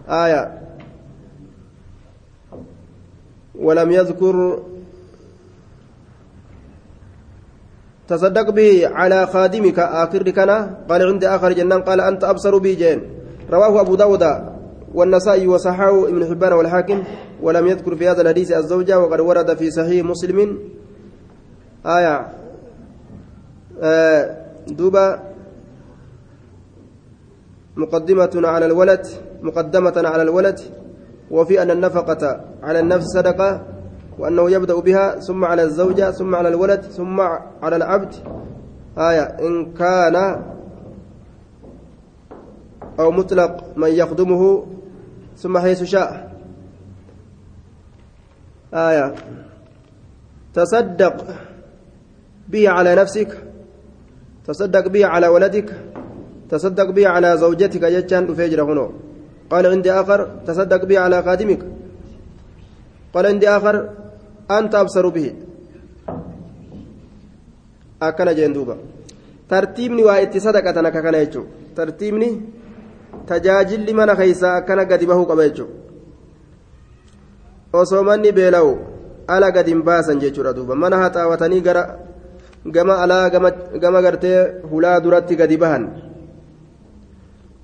آية. 0.09 0.61
ولم 3.55 3.91
يذكر 3.91 4.63
تصدق 8.07 8.49
به 8.49 8.87
على 8.87 9.27
خادمك 9.27 9.79
آخر 9.79 10.29
كان 10.29 10.49
قال 10.89 11.01
عند 11.01 11.23
آخر 11.23 11.51
جنان 11.51 11.81
قال 11.81 12.01
أنت 12.01 12.23
أبصر 12.23 12.57
به 12.57 12.73
جين. 12.73 13.01
رواه 13.51 13.81
أبو 13.81 13.95
داود 13.95 14.23
والنسائي 14.93 15.47
وصححه 15.47 16.07
ابن 16.09 16.25
حبان 16.25 16.53
والحاكم 16.53 17.03
ولم 17.41 17.67
يذكر 17.67 17.95
في 17.95 18.07
هذا 18.09 18.21
الحديث 18.21 18.51
الزوجة 18.51 18.99
وقد 18.99 19.19
ورد 19.19 19.57
في 19.57 19.71
صحيح 19.71 20.05
مسلم. 20.05 20.59
آية. 21.85 22.27
آه 23.81 24.37
دوبا 24.67 25.19
مقدمة 27.75 28.33
على 28.47 28.65
الولد 28.65 29.07
مقدمة 29.41 29.93
على 29.97 30.21
الولد. 30.21 30.59
وفي 31.31 31.61
أن 31.61 31.71
النفقة 31.71 32.41
على 32.63 32.79
النفس 32.79 33.05
صدقة. 33.05 33.74
وأنه 34.19 34.51
يبدأ 34.51 34.79
بها 34.79 35.19
ثم 35.19 35.45
على 35.45 35.63
الزوجة 35.63 36.11
ثم 36.11 36.35
على 36.35 36.49
الولد 36.49 36.81
ثم 36.81 37.21
على 37.61 37.75
العبد. 37.75 38.13
آية 38.97 39.21
إن 39.21 39.73
كان 39.73 40.15
أو 42.99 43.11
مطلق 43.11 43.77
من 43.77 43.89
يخدمه 43.89 44.65
ثم 45.37 45.57
حيث 45.57 45.83
شاء. 45.83 46.31
آية 48.73 49.15
تصدق 50.53 51.25
به 52.49 52.69
على 52.69 52.95
نفسك 52.95 53.43
تصدق 54.47 54.87
به 54.87 55.05
على 55.05 55.27
ولدك 55.27 55.73
تصدق 56.49 56.89
به 56.89 57.07
على 57.07 57.37
زوجتك 57.37 57.85
جتان 57.85 58.35
فيجر 58.35 58.63
هنا 58.63 58.89
قال 59.49 59.65
عندي 59.65 59.91
آخر 59.91 60.29
تصدق 60.47 60.85
به 60.85 60.99
على 60.99 61.23
خادمك. 61.23 61.59
قال 63.13 63.25
عندي 63.25 63.49
آخر 63.49 63.89
أنت 64.51 64.75
أبصر 64.75 65.09
به 65.09 65.33
akkana 67.99 68.33
jeen 68.35 68.53
duuba 68.53 68.75
tartiibni 69.49 70.03
waa 70.03 70.19
itti 70.21 70.39
sadaqatan 70.39 70.85
akka 70.85 71.01
kana 71.01 71.17
jechuudha 71.23 71.49
tartiibni 71.75 72.29
tajaajilli 73.29 73.93
mana 73.93 74.15
keessaa 74.19 74.55
akkana 74.59 74.85
gadi 74.85 75.05
bahuu 75.05 75.25
qaba 75.25 75.47
jechuudha 75.47 75.73
osoo 77.73 78.03
manni 78.03 78.31
beela'u 78.31 78.71
ala 79.27 79.51
gadi 79.51 79.71
hin 79.71 79.83
baasan 79.83 80.19
jechuudha 80.23 80.53
duuba 80.53 80.75
mana 80.75 80.97
haxaawatanii 81.03 81.61
gara 81.61 81.83
gama 82.65 82.95
alaa 83.03 83.29
gama 83.29 84.01
gartee 84.01 84.39
hulaa 84.71 84.99
duratti 84.99 85.35
gadi 85.35 85.57
bahan 85.57 85.85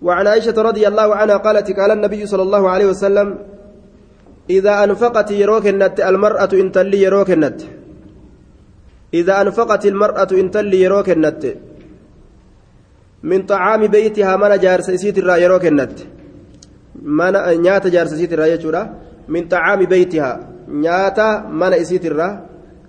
وعن 0.02 0.28
عائشة 0.28 0.58
رضي 0.58 0.82
الله 0.88 1.16
عنها 1.16 1.38
قالت 1.46 1.68
قال 1.78 1.92
النبي 1.92 2.26
صلى 2.26 2.42
الله 2.42 2.64
عليه 2.70 2.88
وسلم 2.90 3.28
إذا 4.58 4.74
أنفقت 4.84 5.30
يروك 5.42 5.66
النت 5.74 5.98
المرأة 6.12 6.52
إن 6.62 6.68
تلي 6.76 7.00
يروك 7.06 7.30
النت 7.38 7.60
إذا 9.20 9.34
أنفقت 9.42 9.84
المرأة 9.92 10.32
إن 10.42 10.48
تلي 10.56 10.80
يروك 10.86 11.10
النت 11.18 11.44
من 13.30 13.40
طعام 13.52 13.82
بيتها 13.96 14.32
من 14.42 14.52
جارس 14.64 14.90
إسيت 14.90 15.18
الرا 15.22 15.36
يروك 15.44 15.66
النت 15.72 15.98
من 17.18 17.34
نيات 17.64 17.86
جارس 17.88 18.14
إسيت 18.14 18.34
الرا 18.34 18.46
يجورا. 18.46 18.84
من 19.34 19.48
طعام 19.48 19.80
بيتها 19.94 20.32
نيات 20.68 21.20
من 21.60 21.74
إسيت 21.74 22.06
الرا 22.06 22.30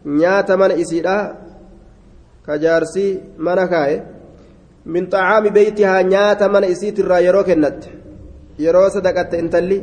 نيات 0.07 0.51
من 0.61 0.71
إسيت 0.83 1.07
كجارسي 2.47 3.09
من 3.39 3.59
كاي. 3.73 4.03
من 4.87 5.07
طعام 5.07 5.45
بيتها 5.49 6.03
نيات 6.03 6.43
من 6.43 6.65
إسيت 6.65 6.97
الرا 7.01 7.19
يروك 7.19 7.51
النت 7.51 7.81
يرو 8.59 8.89
صدقت 8.89 9.35
إن 9.35 9.51
تلي 9.51 9.79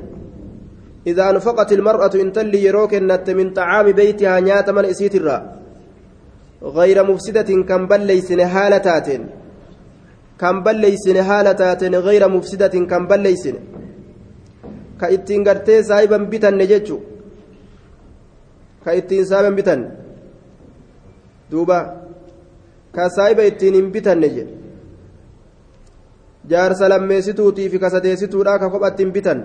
إذا 1.07 1.29
أنفقت 1.29 1.71
المرأة 1.73 2.11
إن 2.15 2.31
تلي 2.33 2.63
يروك 2.63 2.93
النت 2.93 3.29
من 3.29 3.53
طعام 3.53 3.91
بيتها 3.91 4.39
نيات 4.39 4.69
من 4.69 4.85
إسيت 4.85 5.15
الرا 5.15 5.37
غير 6.63 6.97
مفسدة 7.03 7.49
كم 7.69 7.87
بل 7.87 8.01
ليسن 8.07 8.39
هالتات 8.39 9.07
كم 10.39 10.63
بل 10.63 10.75
ليسن 10.75 11.17
هالتات 11.17 11.83
غير 11.83 12.29
مفسدة 12.29 12.75
كم 12.91 13.07
بل 13.07 13.19
ليسن. 13.19 13.55
كإتين 15.01 15.43
قرتي 15.47 15.83
سايبا 15.83 16.17
بتن 16.17 16.57
نجتشو 16.57 16.97
كإتين 18.85 19.25
سايبا 19.25 19.49
بتن 19.49 19.81
دوبا. 21.51 21.79
كسايبا 22.95 23.47
إتين 23.47 23.91
بتن 23.91 24.19
نجت 24.19 24.49
jaarsa 26.49 26.89
lammeessituutii 26.89 27.69
fi 27.69 27.79
kasadeessituudha 27.79 28.59
ka 28.59 28.69
kophattiin 28.73 29.11
bitan 29.11 29.39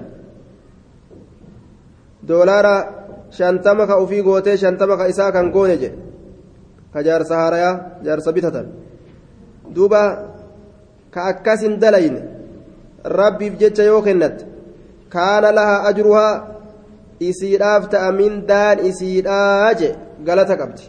goone 5.56 5.76
jedhe 5.82 5.98
ka 6.92 7.02
jaarsa 7.06 7.34
haarayaa 7.40 7.74
jaarsa 8.06 8.32
bitatan 8.36 8.66
duuba 9.74 10.02
ka 11.14 11.20
akkas 11.32 11.60
hin 11.66 11.74
dalayne 11.82 12.20
rabbiif 13.20 13.58
jecha 13.62 13.82
yoo 13.90 14.02
kennatte 14.06 14.44
kaana 15.14 15.52
lahaa 15.58 15.80
ajruhaa 15.90 16.32
isiidhaaf 17.30 17.88
ta'a 17.94 18.12
mindaan 18.20 18.86
isiidhaa 18.90 19.74
je 19.80 19.90
galata 20.28 20.56
qabdi 20.62 20.82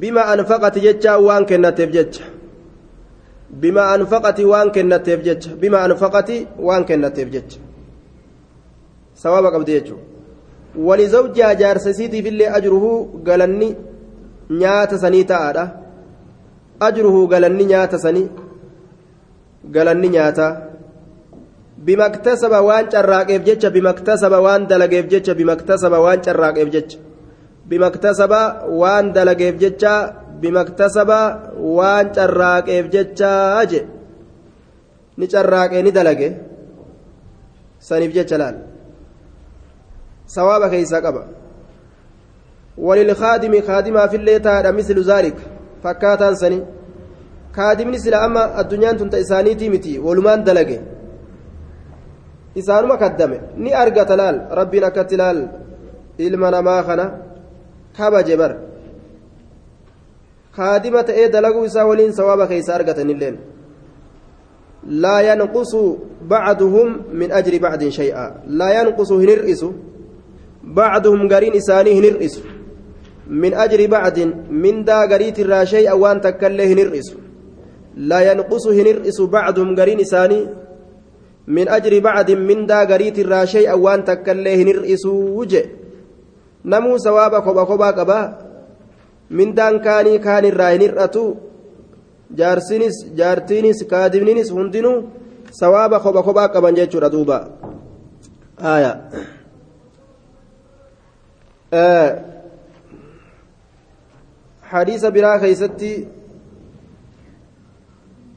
bima 0.00 0.22
anfaqati 0.34 0.80
jechaa 0.86 1.18
waan 1.28 1.46
kennateef 1.52 1.90
jecha 1.96 2.24
bima 3.60 3.82
anfaqati 3.94 4.44
waan 4.52 4.70
kennateef 4.76 5.20
jecha 5.28 5.56
bima 5.62 5.78
anfaqati 5.86 6.36
waan 6.66 6.84
kennateef 6.90 7.28
jecha 7.36 7.67
sawaaba 9.22 9.50
qabdi 9.54 9.72
jechuudha 9.76 10.04
walizawjihaa 10.88 11.54
jaarsa 11.62 11.90
isiitiif 11.94 12.26
illee 12.32 12.50
ajruhu 12.58 12.90
galanni 13.28 13.68
nyaata 14.62 14.98
sanii 15.04 15.24
ta'aadha 15.32 15.64
ajruhu 16.88 17.26
galanni 17.32 17.64
nyaata 17.72 17.98
sanii 18.04 18.28
galanni 19.76 20.08
nyaataa 20.16 20.52
bimaktasaba 21.86 22.60
waan 22.68 22.86
carraaqeef 22.94 23.42
jecha 23.48 23.70
bimaktasaba 23.76 24.40
waan 24.46 24.66
dalageef 24.70 25.06
jecha 25.12 25.34
bimaktasaba 25.40 26.00
waan 26.06 26.22
carraaqeef 26.26 26.70
jecha 26.76 26.98
bimaktasaba 27.68 28.40
waan 28.80 29.12
dalageef 29.16 29.54
jecha 29.62 29.94
bimaktasaba 30.40 31.20
waan 31.76 32.12
carraaqeef 32.16 32.90
jechaa 32.94 33.66
je 33.70 33.80
ni 35.18 35.26
carraaqee 35.32 35.82
ni 35.82 35.92
dalage 35.98 36.28
saniif 37.88 38.12
jecha 38.16 38.38
laal 38.42 38.56
sawaaba 40.34 40.70
keeysaa 40.72 41.04
qaba. 41.08 41.22
خادما 43.66 44.06
في 44.06 44.16
الليل 44.16 44.42
تادا 44.42 44.70
مثل 44.70 44.98
ذلك 45.10 45.36
فكاتان 45.82 46.34
سني 46.34 46.62
خادمني 47.52 47.98
سلا 47.98 48.24
أما 48.26 48.60
الدنيا 48.60 48.92
تنت 48.92 49.14
إسانيتي 49.14 49.68
متي 49.68 49.98
ولمان 49.98 50.44
دلقي 50.44 50.78
إسانما 52.58 52.96
كدمه 52.96 53.40
ني 53.56 53.82
أرقى 53.82 54.04
تلال 54.04 54.36
ربنا 54.50 54.88
كتلال 54.88 55.48
إلما 56.20 56.50
نما 56.50 56.82
خنا 56.82 57.06
كبا 57.98 58.20
جبر 58.20 58.52
خادمة 60.52 61.08
إيه 61.08 61.26
دلقوا 61.26 61.66
إسا 61.66 61.82
ولين 61.82 62.12
سوابا 62.12 62.46
كيس 62.46 62.70
أرقى 62.70 63.02
الليل 63.02 63.36
لا 64.86 65.16
ينقص 65.20 65.72
بعضهم 66.22 66.88
من 67.12 67.32
أجر 67.32 67.58
بعض 67.58 67.84
شيئا 67.88 68.26
لا 68.46 68.68
ينقص 68.80 69.12
هنرئس 69.12 69.62
بعضهم 70.74 71.28
قرين 71.32 71.56
إساني 71.56 71.92
هنرئس 71.98 72.34
من 73.28 73.54
أجر 73.54 73.86
بعد 73.86 74.18
من 74.50 74.84
دا 74.84 75.00
قريت 75.10 75.38
الراشي 75.38 75.90
أوان 75.90 76.20
تكله 76.20 76.66
هنرئس 76.72 77.08
لا 77.96 78.32
ينقص 78.32 78.64
هنرئس 78.66 79.18
بعضهم 79.20 79.68
قرين 79.76 80.00
إساني. 80.00 80.40
من 81.48 81.68
أجر 81.68 81.98
بعد 81.98 82.30
من 82.30 82.66
دا 82.66 82.80
قريت 82.84 83.18
الراشي 83.18 83.70
أوان 83.70 84.04
تكله 84.04 84.54
هنرئس 84.62 85.04
وجه. 85.06 85.64
نمو 86.64 86.98
سوابا 86.98 87.38
قبا 87.38 87.62
قبا 87.62 87.90
قبا 87.90 88.20
من 89.30 89.54
دان 89.54 89.78
كاني 89.78 90.18
كان 90.18 90.44
الرأي 90.44 90.78
نرأتو. 90.78 91.48
jaarsinis 92.36 92.96
jaartiinis 93.16 93.84
kaadimninis 93.88 94.52
hundinuu 94.52 95.08
sawaaba 95.60 96.00
kopha 96.00 96.22
kophaa 96.22 96.48
qaban 96.48 96.76
jechuudha 96.76 97.08
duuba 97.10 97.38
aya 98.60 98.92
hadiisa 104.72 105.10
biraa 105.10 105.38
keeysatti 105.38 106.08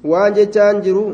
waan 0.03 0.33
jechaan 0.33 0.81
jiru 0.81 1.05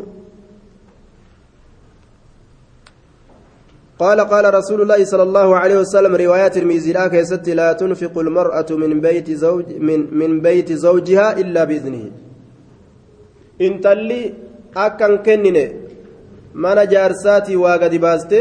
قال 4.00 4.22
قال 4.22 4.54
رسول 4.54 4.82
الله 4.82 5.06
صلى 5.06 5.24
الله 5.24 5.58
عليه 5.58 5.78
وسلم 5.78 6.16
روايات 6.16 6.58
الميزيلا 6.58 7.08
كيست 7.08 7.50
لا 7.50 7.74
تنفق 7.74 8.18
المرأة 8.18 8.70
من 8.70 9.02
بيت 9.02 9.32
زوج 9.32 9.74
من 9.82 10.00
من 10.14 10.42
بيت 10.42 10.70
زوجها 10.74 11.28
إلا 11.42 11.64
بإذنه 11.64 12.06
intalli 13.60 14.36
akkan 14.76 15.24
kennine 15.26 15.66
mana 16.54 16.86
jaarsaatii 16.86 17.56
waa 17.58 17.78
gadi 17.78 18.00
baaste 18.00 18.40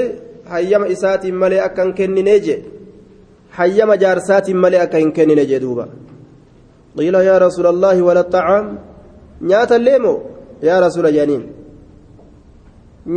hayyama 0.52 0.88
isaatiin 0.94 1.34
malee 1.42 1.60
akkan 1.68 1.94
kennine 1.94 2.34
je 2.40 2.56
qiila 6.96 7.22
yaa 7.28 7.38
rasuula 7.46 7.68
allaahi 7.74 8.00
wala 8.08 8.22
xacaam 8.24 8.66
nyaatallee 9.50 9.98
moo 10.04 10.18
yaa 10.68 10.80
rasuula 10.86 11.10
jedhaniin 11.16 11.44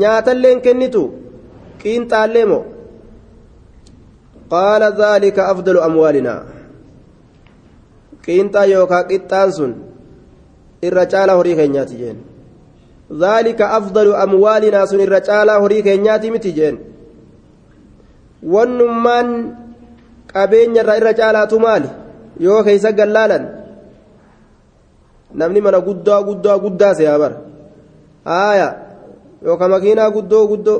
nyaatallee 0.01 0.51
hin 0.53 0.61
kennitu 0.67 1.03
qiinxaallee 1.83 2.45
moo 2.51 2.63
qaala 4.53 4.89
dhaalika 5.01 5.47
afdalu 5.53 5.79
amwaalinaa 5.87 6.41
qiinxaa 8.25 8.65
yookaa 8.73 9.03
qixxaan 9.11 9.51
sun 9.59 9.71
irra 10.89 11.05
caalaa 11.13 11.37
horii 11.39 11.55
keenyaati 11.61 12.01
jeen 12.01 12.19
dhaalika 13.23 13.71
afdalu 13.79 14.11
amwaalinaa 14.25 14.85
sun 14.91 15.05
irra 15.07 15.21
caalaa 15.31 15.59
horii 15.63 15.81
keenyaati 15.87 16.31
miti 16.35 16.51
jeen 16.59 16.77
wannummaan 18.55 19.27
qabeenya 20.33 20.81
irraa 20.83 20.97
irra 20.99 21.13
caalaatu 21.19 21.59
maali? 21.59 21.89
Yoo 22.39 22.63
keeysa 22.63 22.91
gallaalan. 22.91 23.43
Namni 25.39 25.61
mana 25.61 25.79
guddaa 25.87 26.21
guddaa 26.27 26.57
guddaa 26.63 26.93
se'aa 26.99 27.19
bara. 27.19 27.37
Haaya 28.25 28.67
yookaan 29.45 29.71
makiinaa 29.71 30.09
guddoo 30.15 30.47
guddoo. 30.51 30.79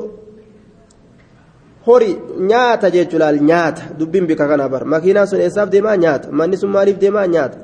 Hori 1.86 2.10
nyaata 2.50 2.90
jechuun 2.90 3.20
laal 3.22 3.38
nyaata. 3.50 3.82
Dubbiin 3.98 4.26
bika 4.26 4.48
kana 4.48 4.68
bar 4.68 4.84
makiinaan 4.84 5.26
sun 5.26 5.40
eessaaf 5.40 5.70
deemaa? 5.72 5.96
Nyaata. 5.96 6.28
Manni 6.30 6.56
sun 6.56 6.70
maaliif 6.70 6.98
deemaa? 7.00 7.26
Nyaata. 7.26 7.58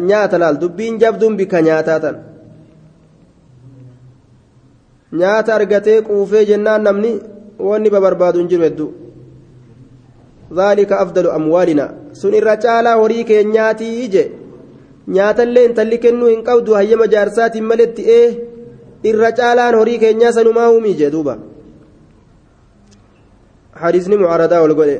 Nyaata 0.00 0.38
laal. 0.38 0.56
Dubbiin 0.60 0.98
jabduun 0.98 1.36
bika 1.36 1.62
nyaataa 1.62 2.00
tan. 2.00 2.16
Nyaata 5.12 5.54
argatee 5.54 6.02
quufee 6.02 6.44
jennaan 6.46 6.82
namni 6.82 7.10
wanni 7.58 7.90
barbaadu 7.90 8.38
hin 8.38 8.48
jiru 8.48 8.64
hedduu 8.64 8.92
ذلك 10.52 10.92
أفضل 10.92 11.26
أموالنا. 11.26 11.94
سن 12.12 12.34
الرجال 12.34 12.86
هوري 12.86 13.22
كينياتي 13.22 14.06
جي 14.06 14.24
nyaatallee 15.06 15.64
intalli 15.68 15.98
kennuu 16.02 16.28
hin 16.28 16.40
qabdu 16.46 16.74
hayyama 16.74 17.06
jaarsaatiin 17.14 17.66
maletti 17.72 18.02
ee 18.14 18.28
irra 19.10 19.30
caalaan 19.40 19.76
horii 19.78 19.98
keenyaa 20.04 20.32
sanumaa 20.38 20.70
uumii 20.70 20.94
jee 21.02 21.10
duuba 21.16 21.36
حديثني 23.76 24.16
معارضة 24.16 24.60
والقول 24.60 24.98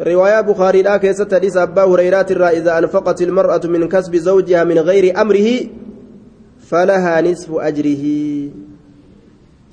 رواية 0.00 0.40
بخاري 0.40 0.82
لا 0.82 0.96
كيست 0.96 1.34
حديث 1.34 1.56
أبا 1.56 1.82
هريرة 1.82 2.30
إذا 2.58 2.78
أنفقت 2.78 3.22
المرأة 3.22 3.60
من 3.66 3.88
كسب 3.88 4.16
زوجها 4.16 4.64
من 4.64 4.78
غير 4.78 5.20
أمره 5.20 5.48
فلها 6.70 7.20
نصف 7.20 7.50
أجره. 7.54 8.04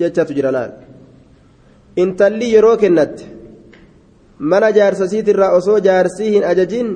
جتة 0.00 0.22
تجرلال 0.22 0.70
إن 1.98 2.16
تلي 2.16 2.52
يروك 2.52 2.84
من 4.40 4.72
جارسسيت 4.72 5.28
الرا 5.28 5.58
أصو 5.58 5.78
جارسيهن 5.78 6.42
أججين 6.44 6.88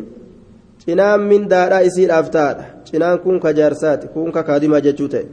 cinaan 0.81 1.21
mindaadha 1.31 1.85
isiidhaaf 1.89 2.27
taadha 2.37 2.65
cinaan 2.89 3.19
kun 3.25 3.37
ka 3.45 3.51
jaarsaati 3.59 4.09
kun 4.15 4.33
ka 4.37 4.43
kaadimaa 4.49 4.81
jechuu 4.87 5.09
ta'e 5.15 5.27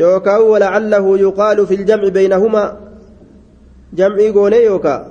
yookaan 0.00 0.42
walacallahu 0.52 1.10
yuqaalu 1.24 1.66
fi 1.68 1.74
ljamci 1.82 2.10
baynahumaa 2.18 2.68
jamcii 3.98 4.30
goonee 4.36 4.64
yookaan 4.70 5.02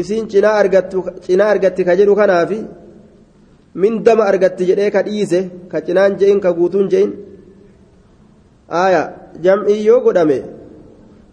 isiin 0.00 0.28
cinaa 0.32 1.48
argatti 1.52 1.84
ka 1.88 1.96
jedhu 2.00 2.18
kanaafi 2.20 2.60
mindama 3.82 4.28
argatti 4.30 4.68
jedhee 4.70 4.90
ka 4.96 5.02
dhiise 5.08 5.40
ka 5.70 5.80
cinaan 5.86 6.18
je'in 6.20 6.40
ka 6.44 6.52
guutuun 6.58 6.86
je'in 6.92 7.10
aya 8.82 9.02
jamcii 9.44 9.80
yoo 9.88 10.00
godhame 10.06 10.38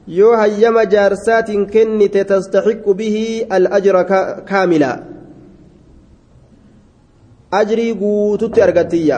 yoo 0.07 0.35
hayyama 0.37 0.83
jaarsaatiin 0.85 1.65
kennite 1.67 2.23
tastaxiqqu 2.23 2.93
bihi 2.93 3.45
alajra 3.49 4.03
kaamila. 4.49 4.91
Ajrii 7.51 7.93
guututti 7.95 8.61
argattiyya 8.61 9.17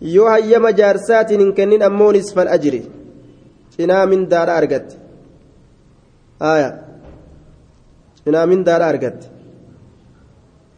yoo 0.00 0.28
hayyama 0.30 0.70
jaarsaatiin 0.80 1.40
hin 1.40 1.54
kennin 1.54 1.82
ammoo 1.82 2.12
nisfal 2.12 2.48
ajri. 2.48 2.82
Cinaa 3.76 4.06
mindaadha 4.06 4.56
argatti. 4.56 4.96
Aya 6.40 6.70
cinaa 8.24 8.46
mindaadha 8.46 8.86
argatti. 8.86 9.26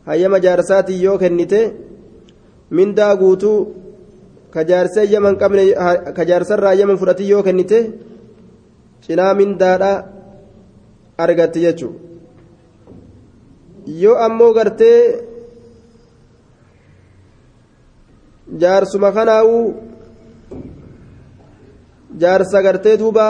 Hayyama 0.07 0.39
jaarsaatiin 0.47 1.03
yoo 1.03 1.19
kennite 1.19 1.61
mindaa 2.71 3.17
guutuu 3.17 3.59
ka 4.51 4.65
jaarsa 4.65 5.01
hayyama 5.01 5.29
hin 5.29 5.39
qabne 5.39 5.63
ka 6.17 6.25
jaarsarraa 6.25 6.73
hayyama 6.75 6.97
fudhatin 6.97 7.29
yoo 7.29 7.43
kennite 7.43 7.79
cinaa 9.07 9.35
mindaadha 9.41 9.93
argatti 11.25 11.61
jechuudha 11.65 12.01
yoo 14.03 14.17
ammoo 14.27 14.53
gartee 14.55 15.01
jaarsuma 18.63 19.11
kanaa'uu 19.17 19.65
jaarsa 22.23 22.63
gartee 22.67 22.97
duuba 23.03 23.27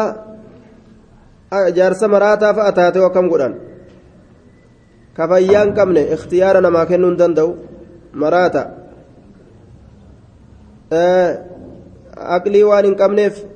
jaarsa 1.78 2.08
maraataa 2.14 2.54
fa'a 2.58 2.72
taatee 2.78 3.04
akkam 3.08 3.28
godhan 3.32 3.54
kafayyaa 5.16 5.64
hin 5.64 5.74
qabne 5.80 6.02
ikhtiyaara 6.16 6.60
namaa 6.66 6.86
kennuu 6.92 7.10
hin 7.10 7.20
danda'u 7.22 7.50
maraata 8.24 8.62
aqlii 12.36 12.64
waan 12.70 12.84
hin 12.90 12.98
qabneef. 13.02 13.55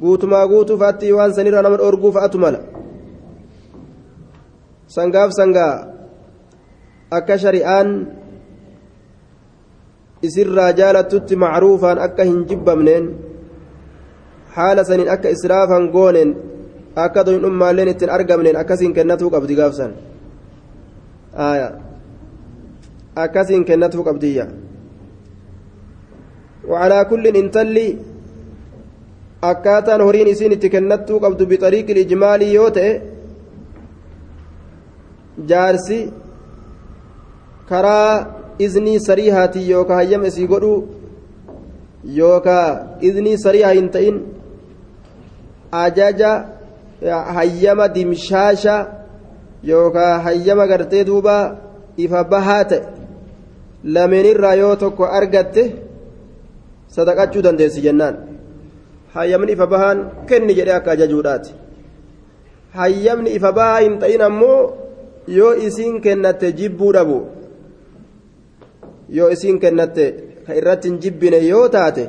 Guutumaa 0.00 0.48
guutuu 0.48 0.78
fa'aatti 0.82 1.12
waan 1.18 1.34
sanirra 1.36 1.62
nama 1.62 1.76
dhoorguu 1.80 2.12
fa'atu 2.16 2.38
mala 2.44 2.60
sangaaf 4.96 5.30
sangaa 5.38 5.74
akka 7.18 7.38
shari'aan 7.44 7.88
isirraa 10.28 10.70
jaalattutti 10.80 11.40
macruufaan 11.42 11.98
akka 12.06 12.28
hin 12.30 12.38
jibbamneen 12.48 13.04
haala 14.56 14.84
saniin 14.88 15.12
akka 15.14 15.34
israafan 15.36 15.90
gooneen 15.96 16.30
akka 17.04 17.26
doyndhummaalleen 17.26 17.92
ittiin 17.92 18.14
argamneen 18.16 18.60
akkasiin 18.62 18.96
kennatuu 18.96 19.30
qabdi 19.34 19.54
gaafsan 19.60 19.92
akkasiin 23.24 23.64
kennatuu 23.68 24.04
qabdiyya 24.08 24.46
وعلى 26.70 26.98
كل 27.10 27.24
انتلي 27.26 27.88
akkaataan 29.42 30.00
horiin 30.00 30.28
isiin 30.28 30.52
itti 30.52 30.70
kennattuu 30.70 31.20
qabdu 31.20 31.46
bixariiqil 31.52 32.00
ijmaalii 32.04 32.54
yoo 32.54 32.70
ta'e 32.76 32.92
jaarsi 35.50 35.98
karaa 37.68 38.14
iznii 38.66 39.00
sariihaatii 39.08 39.70
yookaan 39.70 40.00
hayyama 40.02 40.26
isii 40.32 40.48
godhuu 40.52 40.78
yookaan 42.18 43.00
iznii 43.08 43.36
sariihaa 43.44 43.74
hin 43.78 43.90
ta'in 43.96 44.16
ajaja 45.84 46.32
hayyama 47.36 47.94
dimshaasha 47.94 48.76
yookaan 49.72 50.22
hayyama 50.26 50.66
gartee 50.66 51.04
duuba 51.06 51.36
ifa 51.96 52.24
bahaa 52.24 52.64
ta'e 52.64 52.82
lameenirraa 53.94 54.54
yoo 54.54 54.76
tokko 54.76 55.04
argatte 55.18 55.62
sadaqachuu 56.96 57.42
dandeessi 57.42 57.80
jennaan. 57.86 58.16
Hayyamni 59.14 59.52
ifa 59.52 59.66
bahaan 59.66 59.98
kenni 60.28 60.54
jedhee 60.58 60.76
akka 60.76 60.90
ajajuudhaati 60.92 61.54
hayyamni 62.78 63.30
ifa 63.38 63.52
bahaa 63.58 63.80
hin 63.80 63.98
ta'in 64.04 64.22
ammoo 64.28 64.60
yoo 65.38 65.52
isiin 65.68 66.00
kennatte 66.06 66.52
jibbuu 66.62 66.92
dhabu 66.96 67.18
yoo 69.18 69.30
isiin 69.36 69.60
kennatte 69.66 70.06
ka 70.46 70.54
irratti 70.62 70.88
hin 70.88 70.98
jibbine 71.06 71.38
yoo 71.46 71.68
taate 71.76 72.08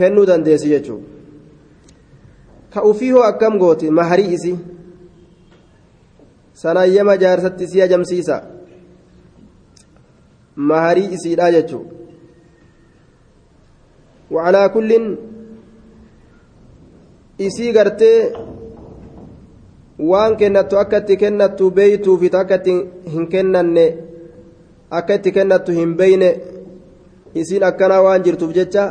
kennuu 0.00 0.26
dandeessi 0.32 0.68
jechuudha 0.74 1.06
ka 2.74 2.82
ufii 2.92 3.10
hoo 3.16 3.22
akkam 3.32 3.58
gooti 3.58 3.90
maharii 4.00 4.32
isi 4.38 4.56
sana 6.62 6.80
hayyama 6.80 7.16
jaarsatti 7.24 7.64
isii 7.64 7.82
ajamsiisa 7.88 8.42
maharii 10.72 11.12
isiidhaa 11.18 11.52
jechuudha 11.58 11.96
وعلى 14.30 14.68
كل 14.68 15.16
isii 17.38 17.72
gartee 17.72 18.32
waan 20.10 20.36
kennattu 20.36 20.78
akka 20.78 20.98
itti 20.98 21.16
kennattu 21.16 21.70
beeytuufi 21.70 22.30
akka 22.32 22.54
itti 22.60 22.72
hin 23.12 23.26
kennanne 23.32 23.86
akka 24.90 25.14
itti 25.14 25.32
kennattu 25.32 25.72
hin 25.72 25.96
beeyne 25.96 26.30
isiin 27.34 27.64
akkanaa 27.64 28.02
waan 28.06 28.24
jirtuuf 28.24 28.52
jecha 28.58 28.84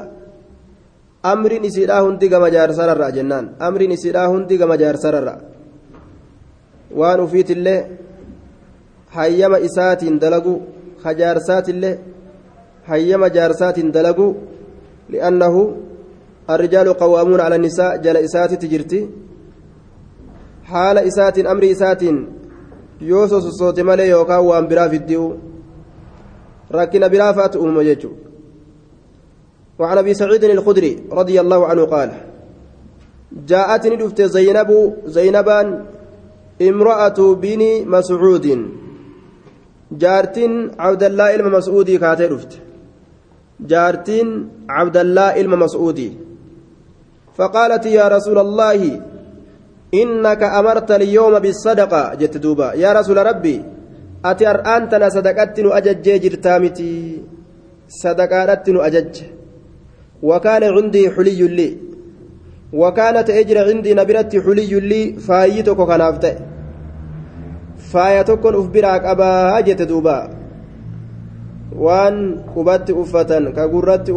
amriin 1.24 1.66
isiidhaa 1.70 2.02
hundi 2.06 2.30
gama 2.30 2.50
jaarsararra 2.56 3.12
jennaan 3.18 3.46
amriin 3.60 3.92
isiidhaa 3.98 4.28
hundi 4.30 4.58
gama 4.58 4.78
jaarsararra 4.78 5.36
waan 7.00 7.20
ufiitillee 7.26 7.80
hayyama 9.16 9.58
isaatiin 9.58 10.22
dalagu 10.22 10.62
hajaarsaatillee 11.04 12.00
hayyama 12.90 13.30
jaarsaatiin 13.30 13.94
dalagu 13.94 14.28
li'annahu 15.10 15.62
الرجال 16.50 16.94
قوامون 16.94 17.40
على 17.40 17.56
النساء 17.56 17.98
جل 17.98 18.18
إسات 18.18 18.54
تجرتي. 18.54 19.10
حال 20.64 20.98
إسات 20.98 21.40
أمر 21.40 21.72
إسات 21.72 22.04
يوسوس 23.02 23.46
الصوت 23.46 23.80
مالي 23.80 24.10
يوكا 24.10 24.38
وان 24.38 24.68
برا 24.68 24.88
في 24.88 24.96
الديو. 24.96 25.38
ركن 26.72 27.08
برا 27.08 27.32
فات 27.32 27.56
أم 27.56 27.78
وعن 29.80 29.98
أبي 29.98 30.14
سعيد 30.14 30.44
الخدري 30.44 31.04
رضي 31.12 31.42
الله 31.42 31.68
عنه 31.68 31.84
قال 31.86 32.12
جاءتني 33.48 33.96
دفت 33.96 34.22
زينب 34.22 34.94
زينبا 35.06 35.86
امرأة 36.62 37.20
بني 37.44 37.86
مسعود. 37.86 38.46
جارتين 39.92 40.72
عبد 40.80 41.04
الله 41.04 41.38
مسعودي 41.38 41.98
كاتي 41.98 42.28
دفت 42.28 42.52
جارتين 43.60 44.28
عبد 44.70 44.98
الله 44.98 45.34
مسعودي. 45.48 46.25
فقالت 47.38 47.86
يا 47.86 48.08
رسول 48.08 48.38
الله 48.40 48.80
إنك 49.94 50.42
أمرت 50.44 50.92
اليوم 50.92 51.40
بالصدقة. 51.40 52.16
جت 52.16 52.38
دوبا 52.38 52.74
يا 52.74 52.94
رسول 52.94 53.18
ربي 53.18 53.64
أتي 54.26 54.48
أنتنا 54.48 55.10
صدقتن 55.10 55.66
أجج 55.72 56.08
جرتامتي 56.24 57.22
صدقاتن 57.90 58.78
أجج. 58.88 59.16
وكان 60.24 60.64
عندي 60.64 61.04
حلي 61.12 61.42
لي. 61.58 61.70
وكانت 62.74 63.30
أجر 63.30 63.58
عندي 63.70 63.94
نبرت 63.94 64.32
حلي 64.46 64.80
لي 64.80 65.02
فايتك 65.26 65.78
كنافته 65.78 66.56
faaya 67.92 68.24
tokkoon 68.28 68.56
uf 68.60 68.68
biraa 68.74 69.00
qabaa 69.00 69.62
jette 69.68 69.86
duuba 69.88 70.30
waan 71.86 72.16
qubatti 72.54 72.96
uffatan 73.02 73.54
ka 73.56 73.68
gurratti 73.70 74.12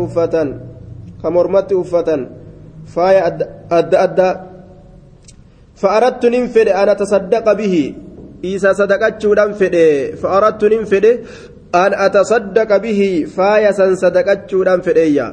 faaya 2.95 3.21
adda 3.79 3.99
addaa 4.07 4.35
fa'arattu 5.81 6.31
nin 6.31 6.49
fedhe 6.55 6.73
ana 6.73 6.95
tasaddaqa 6.95 7.55
bihi 7.61 7.85
isa 8.43 8.75
sadaqachuudhaan 8.81 9.55
fedhe 9.61 10.17
fa'arattu 10.23 10.69
nin 10.73 10.83
fedhe 10.87 11.13
an 11.73 11.93
atasaddaqa 12.07 12.81
bihi 12.85 13.27
faaya 13.37 13.73
san 13.73 13.97
sadaqachuudhaan 14.03 14.81
fedheeyya 14.87 15.27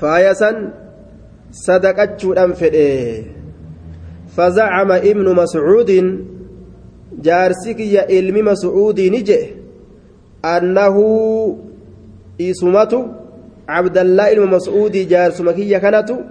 faaya 0.00 0.34
san 0.34 0.56
sadaqachuudhaan 1.66 2.52
fedhe 2.60 2.88
فزعم 4.38 4.90
ابن 4.92 5.26
مسعود 5.34 5.90
jaarsi 7.22 7.74
kiyya 7.74 8.06
ilmi 8.06 8.42
mas'uudii 8.42 9.10
ni 9.10 9.22
jedhe 9.26 9.54
annahu 13.68 13.86
isumatu 13.86 13.94
cabdallaa 13.94 14.28
ilma 14.30 14.46
mas'uudii 14.46 15.06
jaarsuma 15.06 15.52
kiyya 15.52 15.80
kanatu 15.80 16.24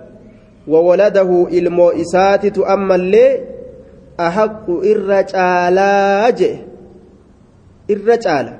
wawaladahu 0.68 1.48
ilmoo 1.48 1.92
isaatitu 1.92 2.66
ammallee 2.66 3.42
ahaqu 4.18 4.84
irra 4.84 5.24
caalaa 5.24 6.32
jedhe 6.32 6.66
irra 7.88 8.18
caala 8.18 8.54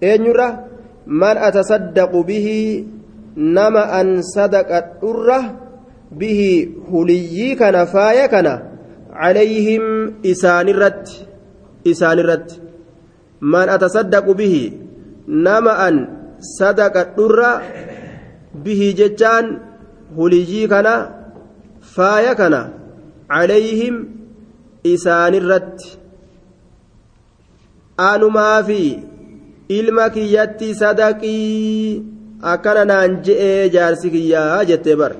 eenyurra 0.00 0.48
man 1.06 1.38
atasaddaqu 1.38 2.24
bihi 2.24 2.86
nama 3.36 3.82
an 4.00 4.22
sadaqadhurra 4.22 5.38
bihi 6.18 6.74
huliyyii 6.90 7.56
kana 7.56 7.86
faaya 7.86 8.28
kana 8.28 8.62
calayhim 9.20 10.14
isaanirratti 10.22 11.26
isaan 11.84 12.18
irratti 12.18 12.60
man 13.40 13.68
atasaddaqu 13.68 14.34
bihi 14.34 14.72
nama 15.26 15.72
an 15.86 16.22
sadaqadhurra 16.58 17.62
bihii 18.64 18.92
jechaan 19.00 19.46
hulijii 20.16 20.68
kana 20.68 20.94
faaya 21.94 22.34
kana 22.40 22.60
calayhim 23.28 23.96
isaanirratti. 24.92 25.88
Anumaa 28.10 28.62
fi 28.68 28.80
ilma 29.68 30.10
kiyyatti 30.16 30.74
sadaqii 30.74 32.02
akkana 32.52 32.84
naan 32.90 33.12
je'ee 33.26 33.68
jaarsi 33.74 34.10
kiyyaa 34.14 34.64
jettee 34.70 34.96
bar 34.96 35.12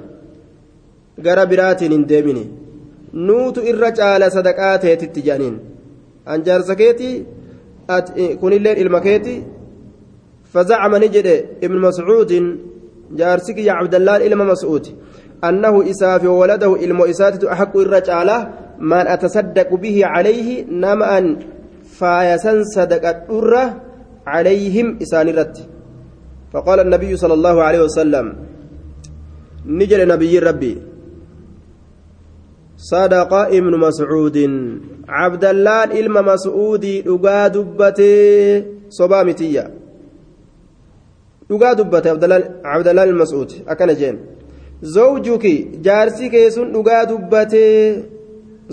gara 1.26 1.46
biraatiin 1.50 1.92
hin 1.96 2.08
deemine. 2.08 2.44
Nuutu 3.12 3.60
irra 3.70 3.90
caala 3.98 4.30
sadaqaa 4.36 4.78
teetitti 4.84 5.20
jedhaniin 5.26 5.56
an 6.26 6.44
jaarsa 6.46 6.74
keetii 6.82 7.14
kunilleen 8.40 8.78
ilma 8.82 9.00
keetii 9.06 9.38
fazacama 10.52 10.98
ni 10.98 11.08
jedhe 11.16 11.36
ibn 11.66 11.76
mascuudin 11.86 12.46
جارسك 13.16 13.58
يا 13.58 13.72
عبد 13.72 13.94
الله 13.94 14.16
إلما 14.26 14.44
مسعود 14.44 14.86
أنه 15.44 15.90
إساف 15.90 16.24
وولده 16.24 16.74
إلما 16.84 17.10
إساتة 17.10 17.52
أحق 17.52 17.76
الرجالة 17.76 18.38
من 18.78 19.04
أتصدق 19.06 19.74
به 19.74 20.06
عليه 20.06 20.64
نما 20.64 21.18
أن 21.18 21.38
فايسن 21.98 22.64
صدق 22.64 23.08
الأرة 23.08 23.80
عليهم 24.26 24.98
إسان 25.02 25.28
الرت 25.28 25.68
فقال 26.52 26.80
النبي 26.80 27.16
صلى 27.16 27.34
الله 27.34 27.62
عليه 27.62 27.80
وسلم 27.82 28.34
نجد 29.66 30.00
نبي 30.00 30.38
ربي 30.38 30.78
صدق 32.76 33.32
ابن 33.34 33.78
مسعود 33.78 34.38
عبد 35.08 35.44
الله 35.44 35.84
إلما 35.84 36.20
مسعود 36.22 36.84
أقا 37.06 37.48
دبتي 37.48 38.64
صبامتية 38.88 39.70
dhugaa 41.52 41.74
dubbate 41.80 42.08
abdallaan 42.74 43.08
ilmas'uud 43.12 43.50
akkana 43.72 43.94
jeen 44.00 44.16
zawjuki 44.96 45.54
jaarsi 45.86 46.30
keessun 46.34 46.72
dhugaa 46.74 47.02
dubbate 47.10 47.62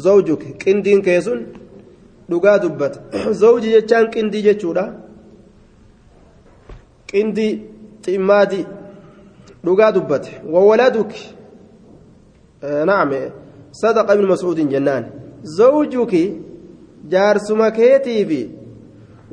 zawjuki 0.06 0.50
qindiin 0.64 1.02
keessun 1.08 1.40
dhugaa 2.30 2.58
dubbate 2.64 3.00
zawji 3.42 3.70
jechaan 3.76 4.06
qindii 4.16 4.44
jechuudha 4.48 4.86
qindii 7.12 7.54
ximmaadii 8.06 8.66
dhugaa 9.66 9.92
dubbate 9.98 10.32
wawaladuki 10.54 11.24
naam 12.92 13.12
sadaqa 13.82 14.16
ibnu 14.16 14.28
mas'uudin 14.34 14.70
jennaan 14.74 15.04
zawjuki 15.58 16.24
jaarsuma 17.14 17.72
keetiifi 17.80 18.42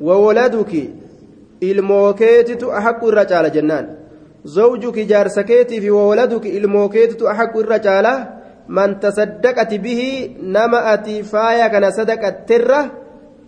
wawaladuki 0.08 0.82
ilmoo 1.60 2.14
keetitu 2.14 2.72
ahaqu 2.78 3.08
irra 3.10 3.24
caala 3.24 3.50
jennaan 3.50 3.86
zawjuki 4.56 5.06
jaarsa 5.06 5.44
keetii 5.44 5.80
fi 5.80 5.90
wawaladuki 5.90 6.48
ilmoo 6.58 6.88
keetitu 6.88 7.28
ahaqu 7.28 7.60
irra 7.64 7.78
caala 7.86 8.14
man 8.68 8.98
tasaddaqati 9.00 9.78
bihi 9.78 10.36
nama 10.42 10.78
ati 10.92 11.22
faaya 11.22 11.70
kana 11.70 11.90
sadaqatterra 11.98 12.80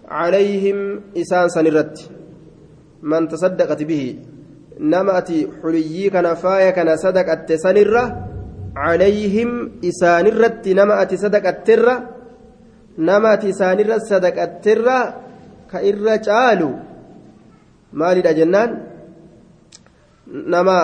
calayhim 0.09 0.79
isaan 1.15 1.51
san 1.51 1.67
irratti 1.67 2.09
man 3.03 3.29
tasaddaqati 3.29 3.85
bihi 3.85 4.11
nama 4.79 5.13
ati 5.21 5.47
xuliyyii 5.61 6.11
kana 6.11 6.35
faaya 6.37 6.73
kana 6.73 6.97
sadaqatte 6.97 7.59
sanirra 7.59 8.05
calayhim 8.75 9.83
isaanirratti 9.83 10.75
nama 10.75 10.95
ati 11.03 11.19
sadaqatterra 11.19 11.95
nama 12.99 13.29
ati 13.35 13.49
isaanirra 13.55 13.99
sadaqatterra 14.11 14.99
ka 15.71 15.79
irra 15.83 16.19
caalu 16.19 16.88
maalidha 17.93 18.33
jennaan 18.35 18.71
nama 20.27 20.79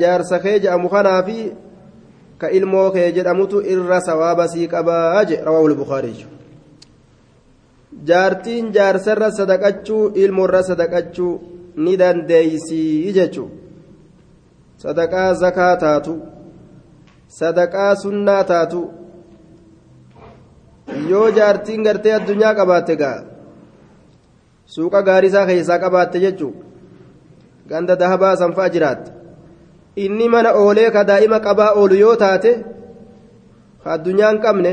jaarsa 0.00 0.38
kee 0.38 0.58
jedhamu 0.60 0.88
kanaa 0.88 1.22
fi 1.22 1.52
ka 2.38 2.48
ilmoo 2.50 2.90
kee 2.90 3.12
jedhamutu 3.12 3.62
irra 3.74 4.00
sawaaba 4.00 4.48
sii 4.48 4.68
qabaa 4.68 5.24
je 5.24 5.36
rawaahu 5.46 5.68
lbukaariy 5.68 6.18
jaartiin 8.08 8.72
jaarsarra 8.72 9.30
sadaqachuu 9.38 10.02
ilmoorra 10.14 10.62
sadaqachuu 10.62 11.32
ni 11.76 11.96
dandeeysii 11.98 13.12
jechuu 13.18 13.50
sadaqaa 14.82 15.30
zakaa 15.34 15.76
taatu 15.84 16.14
sadaqaa 17.38 17.94
sunnaa 18.02 18.44
taatu 18.44 18.82
yoo 21.08 21.30
jaartiin 21.38 21.82
gartee 21.86 22.14
addunyaa 22.18 22.54
qabaatte 22.60 22.96
gaa 23.02 23.18
suuqa 24.74 25.02
gaarii 25.08 25.30
isaa 25.32 25.46
keessaa 25.50 25.78
qabaatte 25.84 26.22
jechuun 26.24 26.54
ganda 27.70 27.96
dahabaa 28.02 28.36
sanfaa 28.42 28.68
jiraatte 28.74 29.10
inni 30.04 30.28
mana 30.34 30.50
oolee 30.62 30.90
ka 30.96 31.04
daa'ima 31.10 31.38
qabaa 31.46 31.70
oolu 31.80 31.94
yoo 32.04 32.16
taate 32.22 32.52
addunyaan 33.94 34.38
qabne 34.44 34.72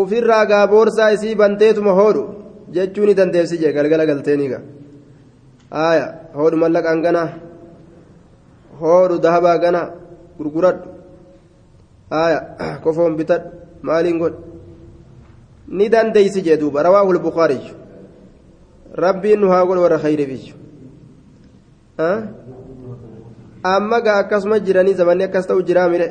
ofirraa 0.00 0.44
gaa 0.52 0.66
boorsaa 0.74 1.10
isii 1.16 1.34
banteetuma 1.40 1.92
hoodhu 2.00 2.22
jechuu 2.74 3.06
ni 3.06 3.14
dandeessi 3.20 3.60
jee 3.62 3.72
galgala 3.76 4.06
galteeniga 4.10 4.58
haaya 5.76 6.06
hoodhu 6.38 6.62
mallaqaan 6.64 7.02
ganaa 7.06 7.28
hoodhu 8.80 9.18
dahabaa 9.26 9.58
ganaa 9.64 9.88
gurguradhu. 10.38 10.88
Haaya 12.10 12.40
kofoon 12.84 13.16
bitadhu 13.16 13.48
maaliin 13.82 14.18
godhu? 14.18 14.40
Ni 15.68 15.88
dandeessi 15.92 16.42
jee 16.46 16.56
duuba 16.60 16.82
rawaahul 16.82 17.18
bukaariyyu 17.26 17.74
rabbiin 18.94 19.40
nu 19.40 19.48
haa 19.48 19.64
godhu 19.66 19.82
warra 19.82 19.98
khayriifiyyu 19.98 20.54
amma 23.62 24.00
gaa 24.00 24.18
akkasuma 24.24 24.58
jiranii 24.58 24.94
zamanni 24.94 25.24
akkas 25.24 25.46
ta'u 25.46 25.62
jiraa 25.62 25.88
mire 25.88 26.08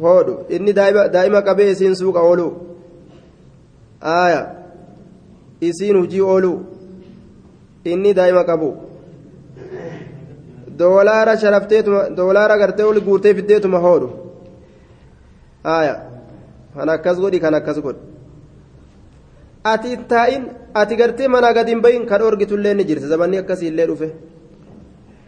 hoodhu 0.00 0.34
inni 0.48 0.72
daa'ima 0.76 1.42
qabee 1.42 1.70
isiin 1.70 1.94
suuqa 1.96 2.20
oolu 2.20 2.46
aaya 4.02 4.42
isiin 5.60 5.96
hujii 6.00 6.20
oolu 6.20 6.52
inni 7.84 8.14
daa'ima 8.16 8.44
qabu 8.44 8.70
doolaara 10.78 11.36
sharafteetuma 11.36 12.16
doolaara 12.16 12.58
gartee 12.58 12.84
ol 12.84 13.00
guurtee 13.00 13.34
fiddeetuma 13.34 13.78
hoodhu 13.78 14.08
aaya 15.64 15.94
kan 16.74 16.88
akkas 16.88 17.20
godhi 17.20 17.40
kan 17.40 17.54
akkas 17.54 17.80
godhi 17.80 18.11
ati 19.64 19.96
taa'in 20.08 20.44
ati 20.74 20.96
gartee 20.96 21.28
manaa 21.28 21.52
gadi 21.52 21.70
hin 21.72 21.80
bahin 21.80 22.06
ka 22.06 22.18
dhoorgitullee 22.18 22.74
ni 22.74 22.84
jirti. 22.84 23.06
Zamanni 23.06 23.38
akkasii 23.38 23.68
illee 23.68 23.86
dhufe. 23.86 24.08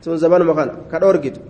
Sun 0.05 0.19
zamanuma 0.19 0.55
kana 0.55 0.73
ka 0.91 0.99
dhoorgitu 1.01 1.41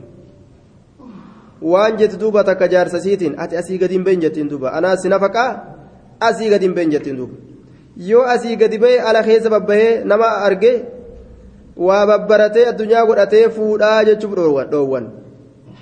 waan 1.62 1.97
jetti 1.97 2.16
duuba 2.16 2.44
takka 2.44 2.68
jaarsa 2.68 3.01
siitiin 3.01 3.35
ati 3.38 3.57
asii 3.57 3.79
gadi 3.79 3.94
hin 3.94 4.05
bahin 4.05 4.20
jettiin 4.20 4.49
duuba. 4.49 4.73
Anaa 4.73 4.97
si 4.97 5.09
nafaqaa 5.09 5.51
asii 6.20 6.51
gadi 6.51 6.66
hin 6.66 6.75
bahin 6.75 6.90
jettiin 6.90 7.16
duuba. 7.16 7.35
Yoo 7.97 8.23
asii 8.23 8.57
gadi 8.57 8.79
bahee 8.79 9.01
ala 9.01 9.23
keessa 9.23 9.51
babbahee 9.51 10.05
nama 10.05 10.29
arge 10.47 10.73
waa 11.77 12.07
babbaratee 12.07 12.66
addunyaa 12.68 13.07
godhatee 13.07 13.49
fuudhaa 13.49 14.05
jechuuf 14.05 14.35
dhoowwan 14.35 15.07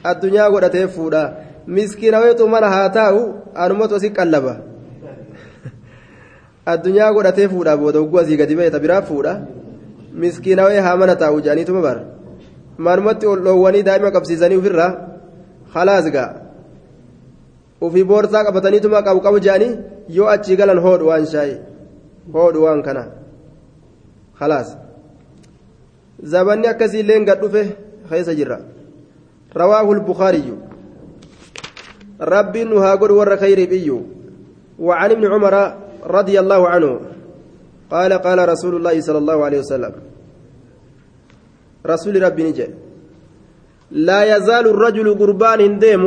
addunyaa 0.04 0.50
godhatee 0.50 0.86
fuudhaa. 0.88 1.32
Miskiinaweetu 1.66 2.48
mana 2.48 2.68
haa 2.70 2.88
taa'u 2.88 3.20
anumatu 3.54 3.94
asii 3.94 4.10
qallaba 4.10 4.56
addunyaa 6.66 7.12
godhatee 7.12 7.48
fuudhaa 7.48 7.77
booda 7.77 7.98
hogguu 7.98 8.18
asii 8.18 8.37
gadi 8.37 8.57
ba'e 8.57 8.81
biraa 8.85 9.03
fuudha 9.03 9.33
miskiinawee 10.25 10.81
haa 10.87 10.96
mana 10.96 11.16
taa'u 11.22 11.40
jedhaniituma 11.40 11.83
bara 11.83 12.03
manumatti 12.79 13.27
ol 13.27 13.40
dhoowwanii 13.46 13.83
daa'ima 13.88 14.11
qabsiisanii 14.16 14.61
ofirraa 14.62 14.92
halaas 15.75 16.11
ga'a 16.16 16.35
ofii 17.81 18.05
boorsaa 18.05 18.44
qabataniituma 18.44 19.03
qabu 19.03 19.20
qabu 19.27 19.40
jedhanii 19.46 19.79
yoo 20.18 20.29
achii 20.35 20.57
galan 20.57 20.83
hoodhu 20.87 21.11
waan 21.11 21.27
shaayii 21.35 21.59
hoodhu 22.35 22.64
waan 22.64 22.83
kana 22.83 23.05
halaas 24.40 24.77
zabanni 26.35 26.72
akkasiillee 26.75 27.20
gad 27.31 27.46
keessa 28.11 28.35
jirra 28.35 28.61
rawaahu 29.61 29.94
lbukaariyyu 29.94 30.57
rabbiin 32.35 32.68
nu 32.68 32.83
haa 32.85 32.96
godhu 32.96 33.18
warra 33.18 33.37
khayriif 33.44 33.72
iyyu 33.72 34.03
وعن 34.79 35.11
ابن 35.11 35.27
عمر 35.33 35.81
رضي 36.04 36.40
الله 36.40 36.68
عنه. 36.68 37.00
قال 37.90 38.12
قال 38.12 38.48
رسول 38.48 38.76
الله 38.76 39.00
صلى 39.00 39.18
الله 39.18 39.44
عليه 39.44 39.58
وسلم. 39.58 39.92
رسول 41.86 42.22
ربي 42.22 42.42
نجي. 42.50 42.66
لا 43.90 44.36
يزال 44.36 44.68
الرجل 44.68 45.18
قربان 45.18 45.60
هنديم 45.60 46.02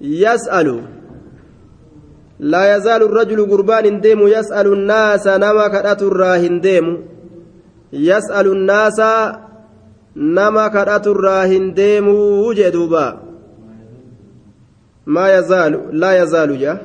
يسأل. 0.00 0.82
لا 2.38 2.76
يزال 2.76 3.02
الرجل 3.02 3.50
قربان 3.50 3.86
هنديم 3.86 4.26
يسأل 4.26 4.66
الناس 4.72 5.26
نما 5.26 5.68
كرات 5.68 6.02
الراهنديم 6.02 6.86
يسأل 7.92 8.46
الناس 8.46 9.00
نما 10.16 10.68
كرات 10.68 11.06
الراهنديم 11.06 12.08
وجدوبا 12.46 13.06
ما 15.06 15.38
يزال 15.38 15.72
لا 15.92 16.22
يزال 16.22 16.58
جا. 16.58 16.78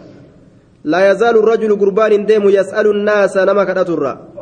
لا 0.83 1.11
يزال 1.11 1.37
الرجل 1.37 1.79
قربان 1.79 2.25
ديم 2.25 2.49
يسأل 2.49 2.87
الناس 2.87 3.37
نما 3.37 3.63
كدترا 3.63 4.33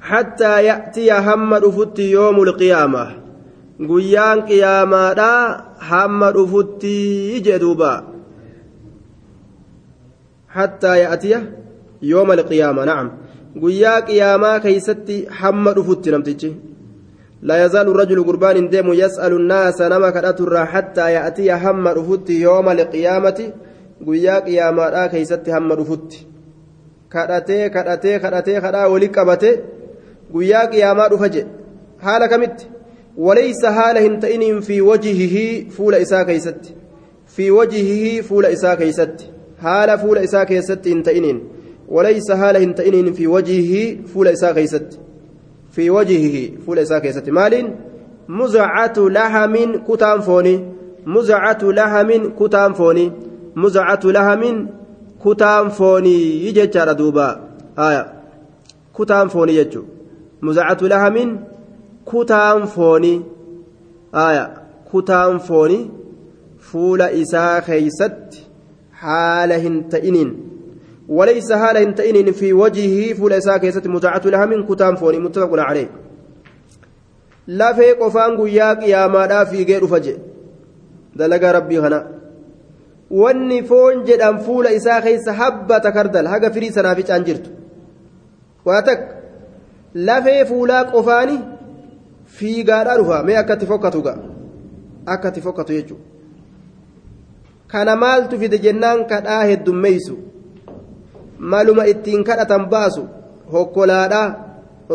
حتى 0.00 0.64
يأتي 0.64 1.12
هم 1.12 1.54
رفت 1.54 1.98
يوم 1.98 2.42
القيامة. 2.42 3.04
قيان 3.88 4.40
قيامة 4.40 5.12
لا 5.12 5.64
هم 5.90 6.24
رفت 6.24 6.84
جدوبا. 7.44 8.04
حتى 10.48 10.98
يأتي 10.98 11.44
يوم 12.02 12.32
القيامة 12.32 12.84
نعم. 12.84 13.12
قيا 13.62 14.00
قيامة 14.00 14.58
كيستي 14.58 15.26
هم 15.40 15.68
رفت 15.68 16.08
نمتجي. 16.08 16.56
لا 17.42 17.64
يزال 17.64 17.88
الرجل 17.88 18.24
قربان 18.24 18.68
ديم 18.68 18.92
يسأل 18.92 19.32
الناس 19.32 19.82
نما 19.82 20.10
كدترا 20.10 20.64
حتى 20.64 21.12
يأتي 21.12 21.52
هم 21.52 21.88
رفت 21.88 22.30
يوم 22.30 22.68
القيامة. 22.68 23.52
Guyyaa 24.06 24.40
qiyaamaadhaa 24.48 25.08
keeysatti 25.14 25.50
hamma 25.50 25.76
dhufutti 25.80 26.26
kadhatee 27.14 27.70
kadhatee 27.76 28.18
kadhatee 28.24 28.60
kadhaa 28.66 28.88
wali 28.94 29.08
qabate 29.16 29.50
guyyaa 30.32 30.66
qiyaamaa 30.74 31.08
dhufa 31.12 31.28
jedhe 31.36 31.50
haala 32.06 32.28
kamitti 32.28 32.70
waleysa 33.28 33.72
haala 33.78 34.00
hin 34.06 34.20
ta'iniin 34.20 34.60
fi 34.62 34.80
wajihihii 34.90 35.66
fuula 35.76 35.98
isaa 36.06 36.24
keeysatti 36.30 36.74
fi 37.36 37.50
wajihihii 37.50 38.22
fuula 38.30 38.50
isaa 38.56 38.76
keeysatti 38.76 39.30
haala 39.66 39.98
fuula 39.98 40.22
isaa 40.28 40.46
keessatti 40.52 40.94
hin 40.94 41.02
ta'iniin 41.02 41.40
waleysa 41.98 42.36
haala 42.36 42.58
hin 42.64 42.74
ta'iniin 42.80 43.12
fi 43.20 43.26
wajihihii 43.34 44.00
fuula 44.14 44.30
isaa 44.38 44.54
keeysatti 44.58 45.00
fi 45.78 45.90
wajihihii 45.90 46.58
fuula 46.66 46.80
isaa 46.88 47.00
keessatti 47.06 47.32
maaliin 47.40 47.72
muzacatu 48.40 49.08
lahamin 49.18 49.80
kutaan 49.88 50.22
foonii 50.22 50.58
muzacatu 51.16 51.72
lahamin 51.80 52.30
kutaan 52.42 52.74
foonii 52.74 53.12
muzacatu 53.62 54.12
lahamin 54.16 54.56
kutaan 55.24 55.70
foonii 55.78 56.52
jechaadha 56.58 56.94
duuba 57.00 57.28
kutaan 58.98 59.30
foonii 59.34 59.56
jechu 59.60 59.84
muzacatu 60.48 60.88
lahamin 60.94 61.38
kutaan 62.10 62.66
foonii 62.74 63.16
kutaan 64.90 65.40
foonii 65.48 65.90
fuula 66.68 67.10
isaa 67.22 67.60
keeysatti 67.70 68.46
haala 69.06 69.64
hin 69.64 69.82
ta'iniin 69.94 70.30
وليس 71.08 71.52
هالا 71.52 71.82
هنتئن 71.82 72.32
في 72.32 72.52
وجهه 72.52 73.14
فول 73.14 73.32
إساء 73.32 73.58
كيست 73.58 73.86
متعة 73.86 74.22
لها 74.24 74.46
من 74.46 74.66
كتام 74.66 74.96
فوني 74.96 75.18
متفق 75.18 75.58
عليه 75.58 75.90
لا 77.46 77.72
في 77.72 77.92
قفان 77.92 78.36
قياك 78.40 78.82
يا 78.82 79.06
ما 79.06 79.44
في 79.44 79.64
غير 79.64 79.86
فجئ 79.86 80.16
دلقى 81.16 81.52
ربي 81.52 81.78
هنا 81.80 82.17
wanni 83.10 83.62
foon 83.62 84.04
jedhan 84.08 84.40
fuula 84.46 84.70
isaa 84.78 85.00
keessa 85.00 85.32
habbata 85.32 85.92
kardal 85.92 86.26
haga 86.26 86.50
firii 86.50 86.72
sanaaf 86.72 86.98
icaan 86.98 87.24
jirtu 87.24 87.50
waa 88.64 88.82
takka 88.82 89.14
lafee 89.94 90.44
fuulaa 90.50 90.84
qofaani 90.92 91.38
fiigaadhaa 92.40 92.98
dhufa 92.98 93.22
mee 93.30 93.36
akkatti 93.42 93.66
fokkatu 93.72 94.02
ga 94.02 94.14
akkatti 95.16 95.40
fokkatu 95.46 95.72
jechuudha 95.72 96.04
kana 97.72 97.96
maaltu 97.96 98.38
fide 98.38 98.58
jennaan 98.66 99.04
kadhaa 99.12 99.42
heddummeeysu 99.50 100.18
maluma 101.38 101.84
ittiin 101.92 102.24
kadhatan 102.24 102.66
baasu 102.72 103.08
hokkolaadhaa 103.52 104.28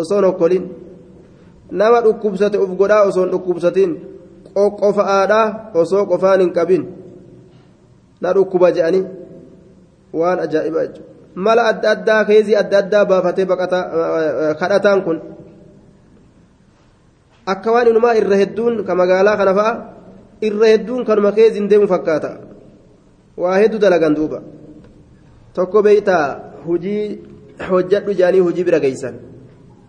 osoon 0.01 0.25
hokkolin 0.25 0.65
nama 1.71 2.01
dhukkubsate 2.05 2.57
uf 2.57 2.71
godhaa 2.81 3.03
osoon 3.11 3.31
dhukkubsatiin 3.31 3.93
qoqqofa'aadhaa 4.55 5.71
osoo 5.81 6.05
qofaan 6.05 6.39
hin 6.39 6.53
qabin. 6.53 7.02
Na 8.23 8.33
dhukkuba 8.35 8.71
je'anii 8.75 9.03
waan 10.19 10.39
ajaa'iba 10.45 10.81
mala 11.45 11.61
adda 11.71 11.87
addaa 11.95 12.21
keezii 12.29 12.55
adda 12.63 12.77
addaa 12.83 13.05
baafatee 13.11 13.45
kadhataan 14.61 14.99
kun 15.05 15.17
akka 17.53 17.69
waan 17.75 17.87
inumaa 17.91 18.15
irra 18.21 18.35
hedduun 18.41 18.83
ka 18.87 18.93
magaalaa 19.01 19.37
kana 19.39 19.53
fa'a 19.59 19.73
irra 20.47 20.67
hedduun 20.73 21.01
kanuma 21.07 21.31
keeziin 21.37 21.67
deemu 21.71 21.87
fakkaata 21.93 22.31
waa 23.41 23.55
hedduu 23.61 23.79
dalagan 23.83 24.15
duuba 24.19 24.39
tokko 25.55 25.81
beeytaa 25.87 26.25
hujii 26.65 27.03
hojjadhu 27.69 28.11
je'anii 28.19 28.43
hujii 28.47 28.65
bira 28.67 28.79
geeysan 28.85 29.15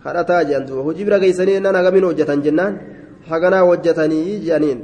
kadhataa 0.05 0.42
je'an 0.49 0.64
duuba 0.66 0.83
hujii 0.88 1.05
bira 1.09 1.18
geeysanii 1.25 1.61
nan 1.61 1.75
hagamiin 1.79 2.05
hojjetan 2.09 2.42
jennaan 2.47 2.75
haganaa 3.31 3.64
hojjetanii 3.68 4.40
je'aniin 4.47 4.81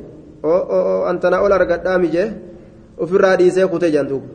oo 0.50 1.04
antanaa 1.10 1.40
ol 1.44 1.52
argadhaa 1.58 1.98
mijee 2.04 2.28
ofirraa 3.06 3.36
dhiisee 3.40 3.66
kutee 3.74 3.90
janduuba 3.96 4.28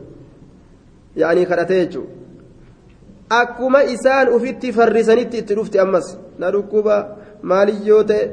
yaa'anii 1.22 1.46
kadhatee 1.52 1.80
jechuudha 1.84 2.16
akkuma 3.40 3.82
isaan 3.94 4.28
ufitti 4.38 4.72
farrisanitti 4.72 5.38
itti 5.42 5.54
dhufti 5.58 5.78
ammas 5.84 6.10
na 6.38 6.50
dhukkuba 6.56 6.96
maaliyyoo 7.52 8.02
ta'e 8.10 8.26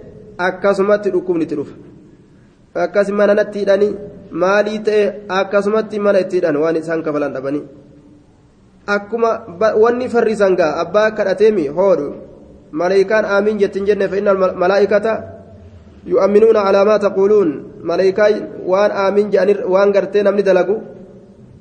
akkasumatti 0.48 1.13
dhukkubni 1.15 1.43
itti 1.48 1.56
dhufa 1.56 1.76
akkas 2.86 3.10
mana 3.19 3.34
natti 3.39 3.60
hidhanii 3.63 3.93
maalii 4.43 4.80
ta'e 4.89 5.08
akkasumatti 5.39 6.00
mana 6.00 6.19
itti 6.26 6.36
hidhan 6.41 6.58
waan 6.65 6.76
isaan 6.82 7.04
kafalan 7.08 7.34
dhabanii 7.34 7.63
akkuma 8.96 9.32
wanni 9.84 10.10
farrisan 10.10 10.56
gaa 10.56 10.72
abbaa 10.86 11.12
kadhateemi 11.12 11.67
hoodhu 11.67 12.08
maleeyikaan 12.72 13.26
aamiin 13.26 13.60
jettiin 13.60 13.86
jenne 13.86 14.08
fa'inna 14.13 14.34
malaa'ikata 14.63 15.13
maa 16.05 16.99
taquuluun 17.05 17.49
maleeyikaa 17.83 18.29
waan 18.71 18.91
aamiin 19.03 19.31
jedhanii 19.31 19.71
waan 19.73 19.91
gartee 19.91 20.23
namni 20.23 20.43
dalagu 20.43 20.75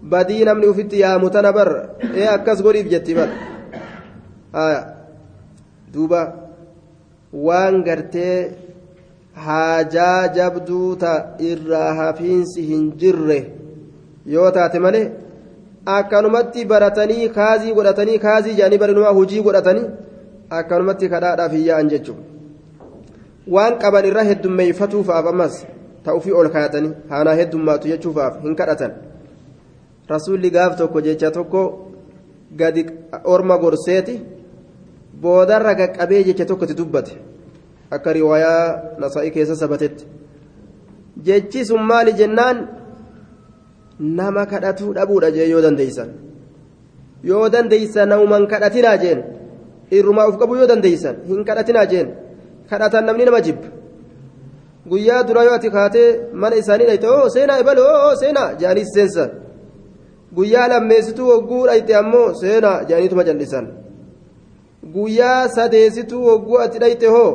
badii 0.03 0.45
namni 0.45 0.67
ufitti 0.73 1.01
yaamu 1.01 1.31
tana 1.31 1.53
bar 1.53 1.69
ee 2.15 2.27
akkas 2.37 2.63
godhiif 2.63 2.89
jetti 2.95 3.15
bar 3.15 3.29
duuba 5.95 6.21
waan 7.33 7.83
gartee 7.89 8.37
haajaa 9.47 10.29
jabduu 10.39 10.97
ta 11.05 11.13
irraa 11.51 11.95
hafiinsi 12.01 12.67
hin 12.71 12.91
jirre 13.05 13.39
yoo 14.35 14.51
taate 14.59 14.79
malee 14.87 15.07
akkanumatti 15.99 16.65
baratanii 16.75 17.29
kaazii 17.39 17.79
godhatanii 17.79 18.19
kaazii 18.27 18.59
jedhanii 18.59 18.83
barinumaa 18.85 19.17
hujii 19.21 19.47
godhatanii 19.47 19.89
akkanumatti 20.61 21.09
kadhaadhaaf 21.15 21.57
hin 21.59 21.67
yaa'an 21.71 21.91
jechuudha 21.95 22.32
waan 23.47 23.79
qaban 23.79 24.05
irra 24.07 24.25
heddummeeffatuufaaf 24.25 25.27
ammas 25.27 25.55
ta'ufii 26.05 26.33
ol 26.33 26.49
kaayatanii 26.55 26.93
haanaa 27.11 27.35
heddummaatu 27.41 27.89
jechuufaaf 27.89 28.43
hin 28.43 28.55
kadhatan. 28.57 28.93
Rasuulli 30.09 30.51
gaaf 30.51 30.77
tokko 30.79 31.01
jecha 31.01 31.31
tokko 31.31 31.63
gadi 32.57 32.87
orma 33.25 33.59
gorseeti 33.59 34.21
boodarra 35.23 35.75
qaqqabee 35.75 36.25
jecha 36.25 36.45
tokkotti 36.45 36.75
dubbate. 36.77 37.13
Akka 37.91 38.13
riwaayaa 38.13 38.99
nasaa'ii 38.99 39.31
keessa 39.31 39.57
sabatetti. 39.57 40.07
Jechi 41.25 41.65
sun 41.65 41.83
maali 41.83 42.13
jennaan? 42.13 42.69
Nama 44.01 44.47
kadhatuu 44.47 44.95
dhabuudha 44.95 45.31
jee 45.31 45.49
yoo 45.51 45.63
dandeeysan 45.63 46.09
yoo 47.23 47.49
dandeeysan 47.49 48.09
namuman 48.09 48.47
kadhatinaa 48.47 48.97
jeen. 48.99 49.23
Irrumaa 49.91 50.29
uf 50.29 50.39
qabuu 50.39 50.57
yoo 50.57 50.67
dandeeysan 50.67 51.17
hin 51.29 51.45
kadhatinaa 51.45 51.87
jeen 51.87 52.09
kadhatan 52.71 53.05
namni 53.07 53.25
nama 53.25 53.41
jibba 53.47 53.69
guyyaa 54.91 55.23
dura 55.29 55.45
yoo 55.49 55.55
ati 55.59 55.71
kaatee 55.77 56.09
mana 56.33 56.57
isaanii 56.63 56.87
dhayte 56.91 57.07
oo 57.17 57.29
seenaa 57.35 57.59
ebale 57.63 57.81
oo 57.91 58.17
seenaa 58.23 58.49
jaanii 58.63 58.87
seensan 58.95 59.31
guyyaa 60.37 60.69
lammeessituu 60.73 61.29
hogguu 61.33 61.67
dhayte 61.67 61.97
ammoo 62.01 62.27
seenaa 62.41 62.79
jaaniituma 62.91 63.25
jallisan 63.29 63.69
guyyaa 64.95 65.49
sadeessituu 65.57 66.25
hogguu 66.31 66.59
ati 66.65 66.83
dhayte 66.85 67.07
hoo 67.15 67.31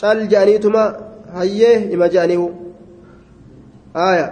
cal 0.00 0.26
jaaniituma 0.32 0.82
hayyee 1.34 1.76
hima 1.78 2.08
jaaniihu 2.16 2.48
haaya 3.98 4.26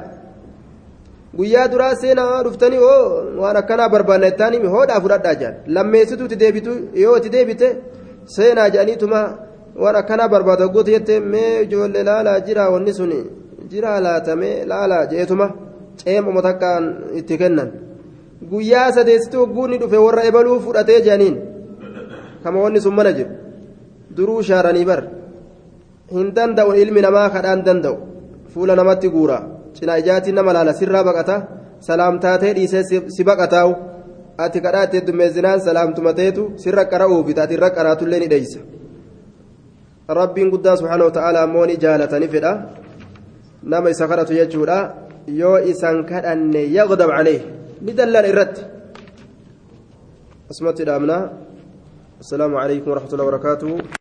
guyyaa 1.37 1.69
duraa 1.73 1.95
seenaa 2.03 2.43
dhuftanii 2.47 2.83
oo 2.93 3.05
waan 3.43 3.57
akkanaa 3.63 3.89
barbaanna 3.95 4.33
ittaan 4.33 4.67
hoodhaa 4.75 5.01
fudhadhaa 5.05 5.35
jaan 5.43 5.55
lammeessituuti 5.77 6.41
deebitu 6.43 6.75
yoo 7.05 7.17
itti 7.21 7.33
deebite 7.37 7.69
seenaa 8.37 8.69
jaaniituma 8.77 9.21
waan 9.81 9.97
akkanaa 9.97 10.29
barbaada 10.29 10.68
goota 10.68 10.91
jettee 10.91 11.20
mee 11.20 11.62
ijoollee 11.62 12.05
laalaa 12.05 12.41
jira 12.47 12.70
wanni 12.70 12.95
sun 12.95 13.12
jira 13.70 14.01
laatamee 14.01 14.64
laalaa 14.70 15.07
jeetuma 15.12 15.47
ceemuma 15.97 16.43
takkaan 16.43 16.85
itti 17.18 17.39
kennan. 17.39 17.70
Guyyaa 18.51 18.93
sadeessitu 18.93 19.39
hogguu 19.39 19.66
ni 19.68 19.79
dhufe 19.81 19.97
warra 20.07 20.23
ebaluu 20.31 20.61
fudhatee 20.61 21.01
jaaniin 21.07 21.37
kama 22.43 22.61
wanni 22.64 22.81
sun 22.81 22.95
mana 22.95 23.12
jiru. 23.12 23.31
Duruu 24.16 24.43
shaaranii 24.43 24.85
bar 24.85 25.03
hin 26.12 26.35
danda'u 26.37 26.75
ilmi 26.83 27.01
namaa 27.07 27.31
kadhaan 27.31 27.64
danda'u. 27.66 27.97
Fuula 28.55 28.77
namatti 28.77 29.09
guura. 29.09 29.39
Cinaa 29.77 29.97
ijaatiin 30.03 30.35
nama 30.35 30.53
laala 30.53 30.73
sirraa 30.73 31.05
baqata 31.05 31.37
salaamtaatee 31.87 32.53
dhiisee 32.57 32.83
si 33.16 33.25
baqataa'u 33.25 33.73
ati 34.39 34.61
kadhaa 34.61 34.85
itti 34.85 34.97
heddummeessinaan 35.01 35.61
salaamtumateetu 35.61 36.43
sirra 36.62 36.85
qara 36.93 37.09
uufita 37.09 37.43
ati 37.43 37.55
irra 37.55 37.70
qaraatullee 37.77 38.20
ni 38.20 38.29
dheeysa 38.33 38.61
rabbiin 40.09 40.50
guddaan 40.50 40.76
subhaanahu 40.78 41.09
wa 41.11 41.14
ta'aala 41.14 41.38
ammoo 41.46 41.66
ni 41.66 41.76
jaalatani 41.78 42.28
fedha 42.28 42.53
nama 43.62 43.90
isa 43.90 44.09
kadhatu 44.11 44.34
jechuudha 44.34 44.78
yoo 45.26 45.59
isan 45.70 46.03
kadhanne 46.11 46.62
yagdab 46.78 47.11
calee 47.16 47.40
ni 47.84 47.92
dallan 47.94 48.24
irratti 48.30 48.62
asumatti 50.50 50.82
dhaabna 50.88 51.16
assalaamu 52.22 52.59
calaykum 52.59 52.88
waraxmatullahi 52.92 53.28
wabarakaatuhu 53.30 53.74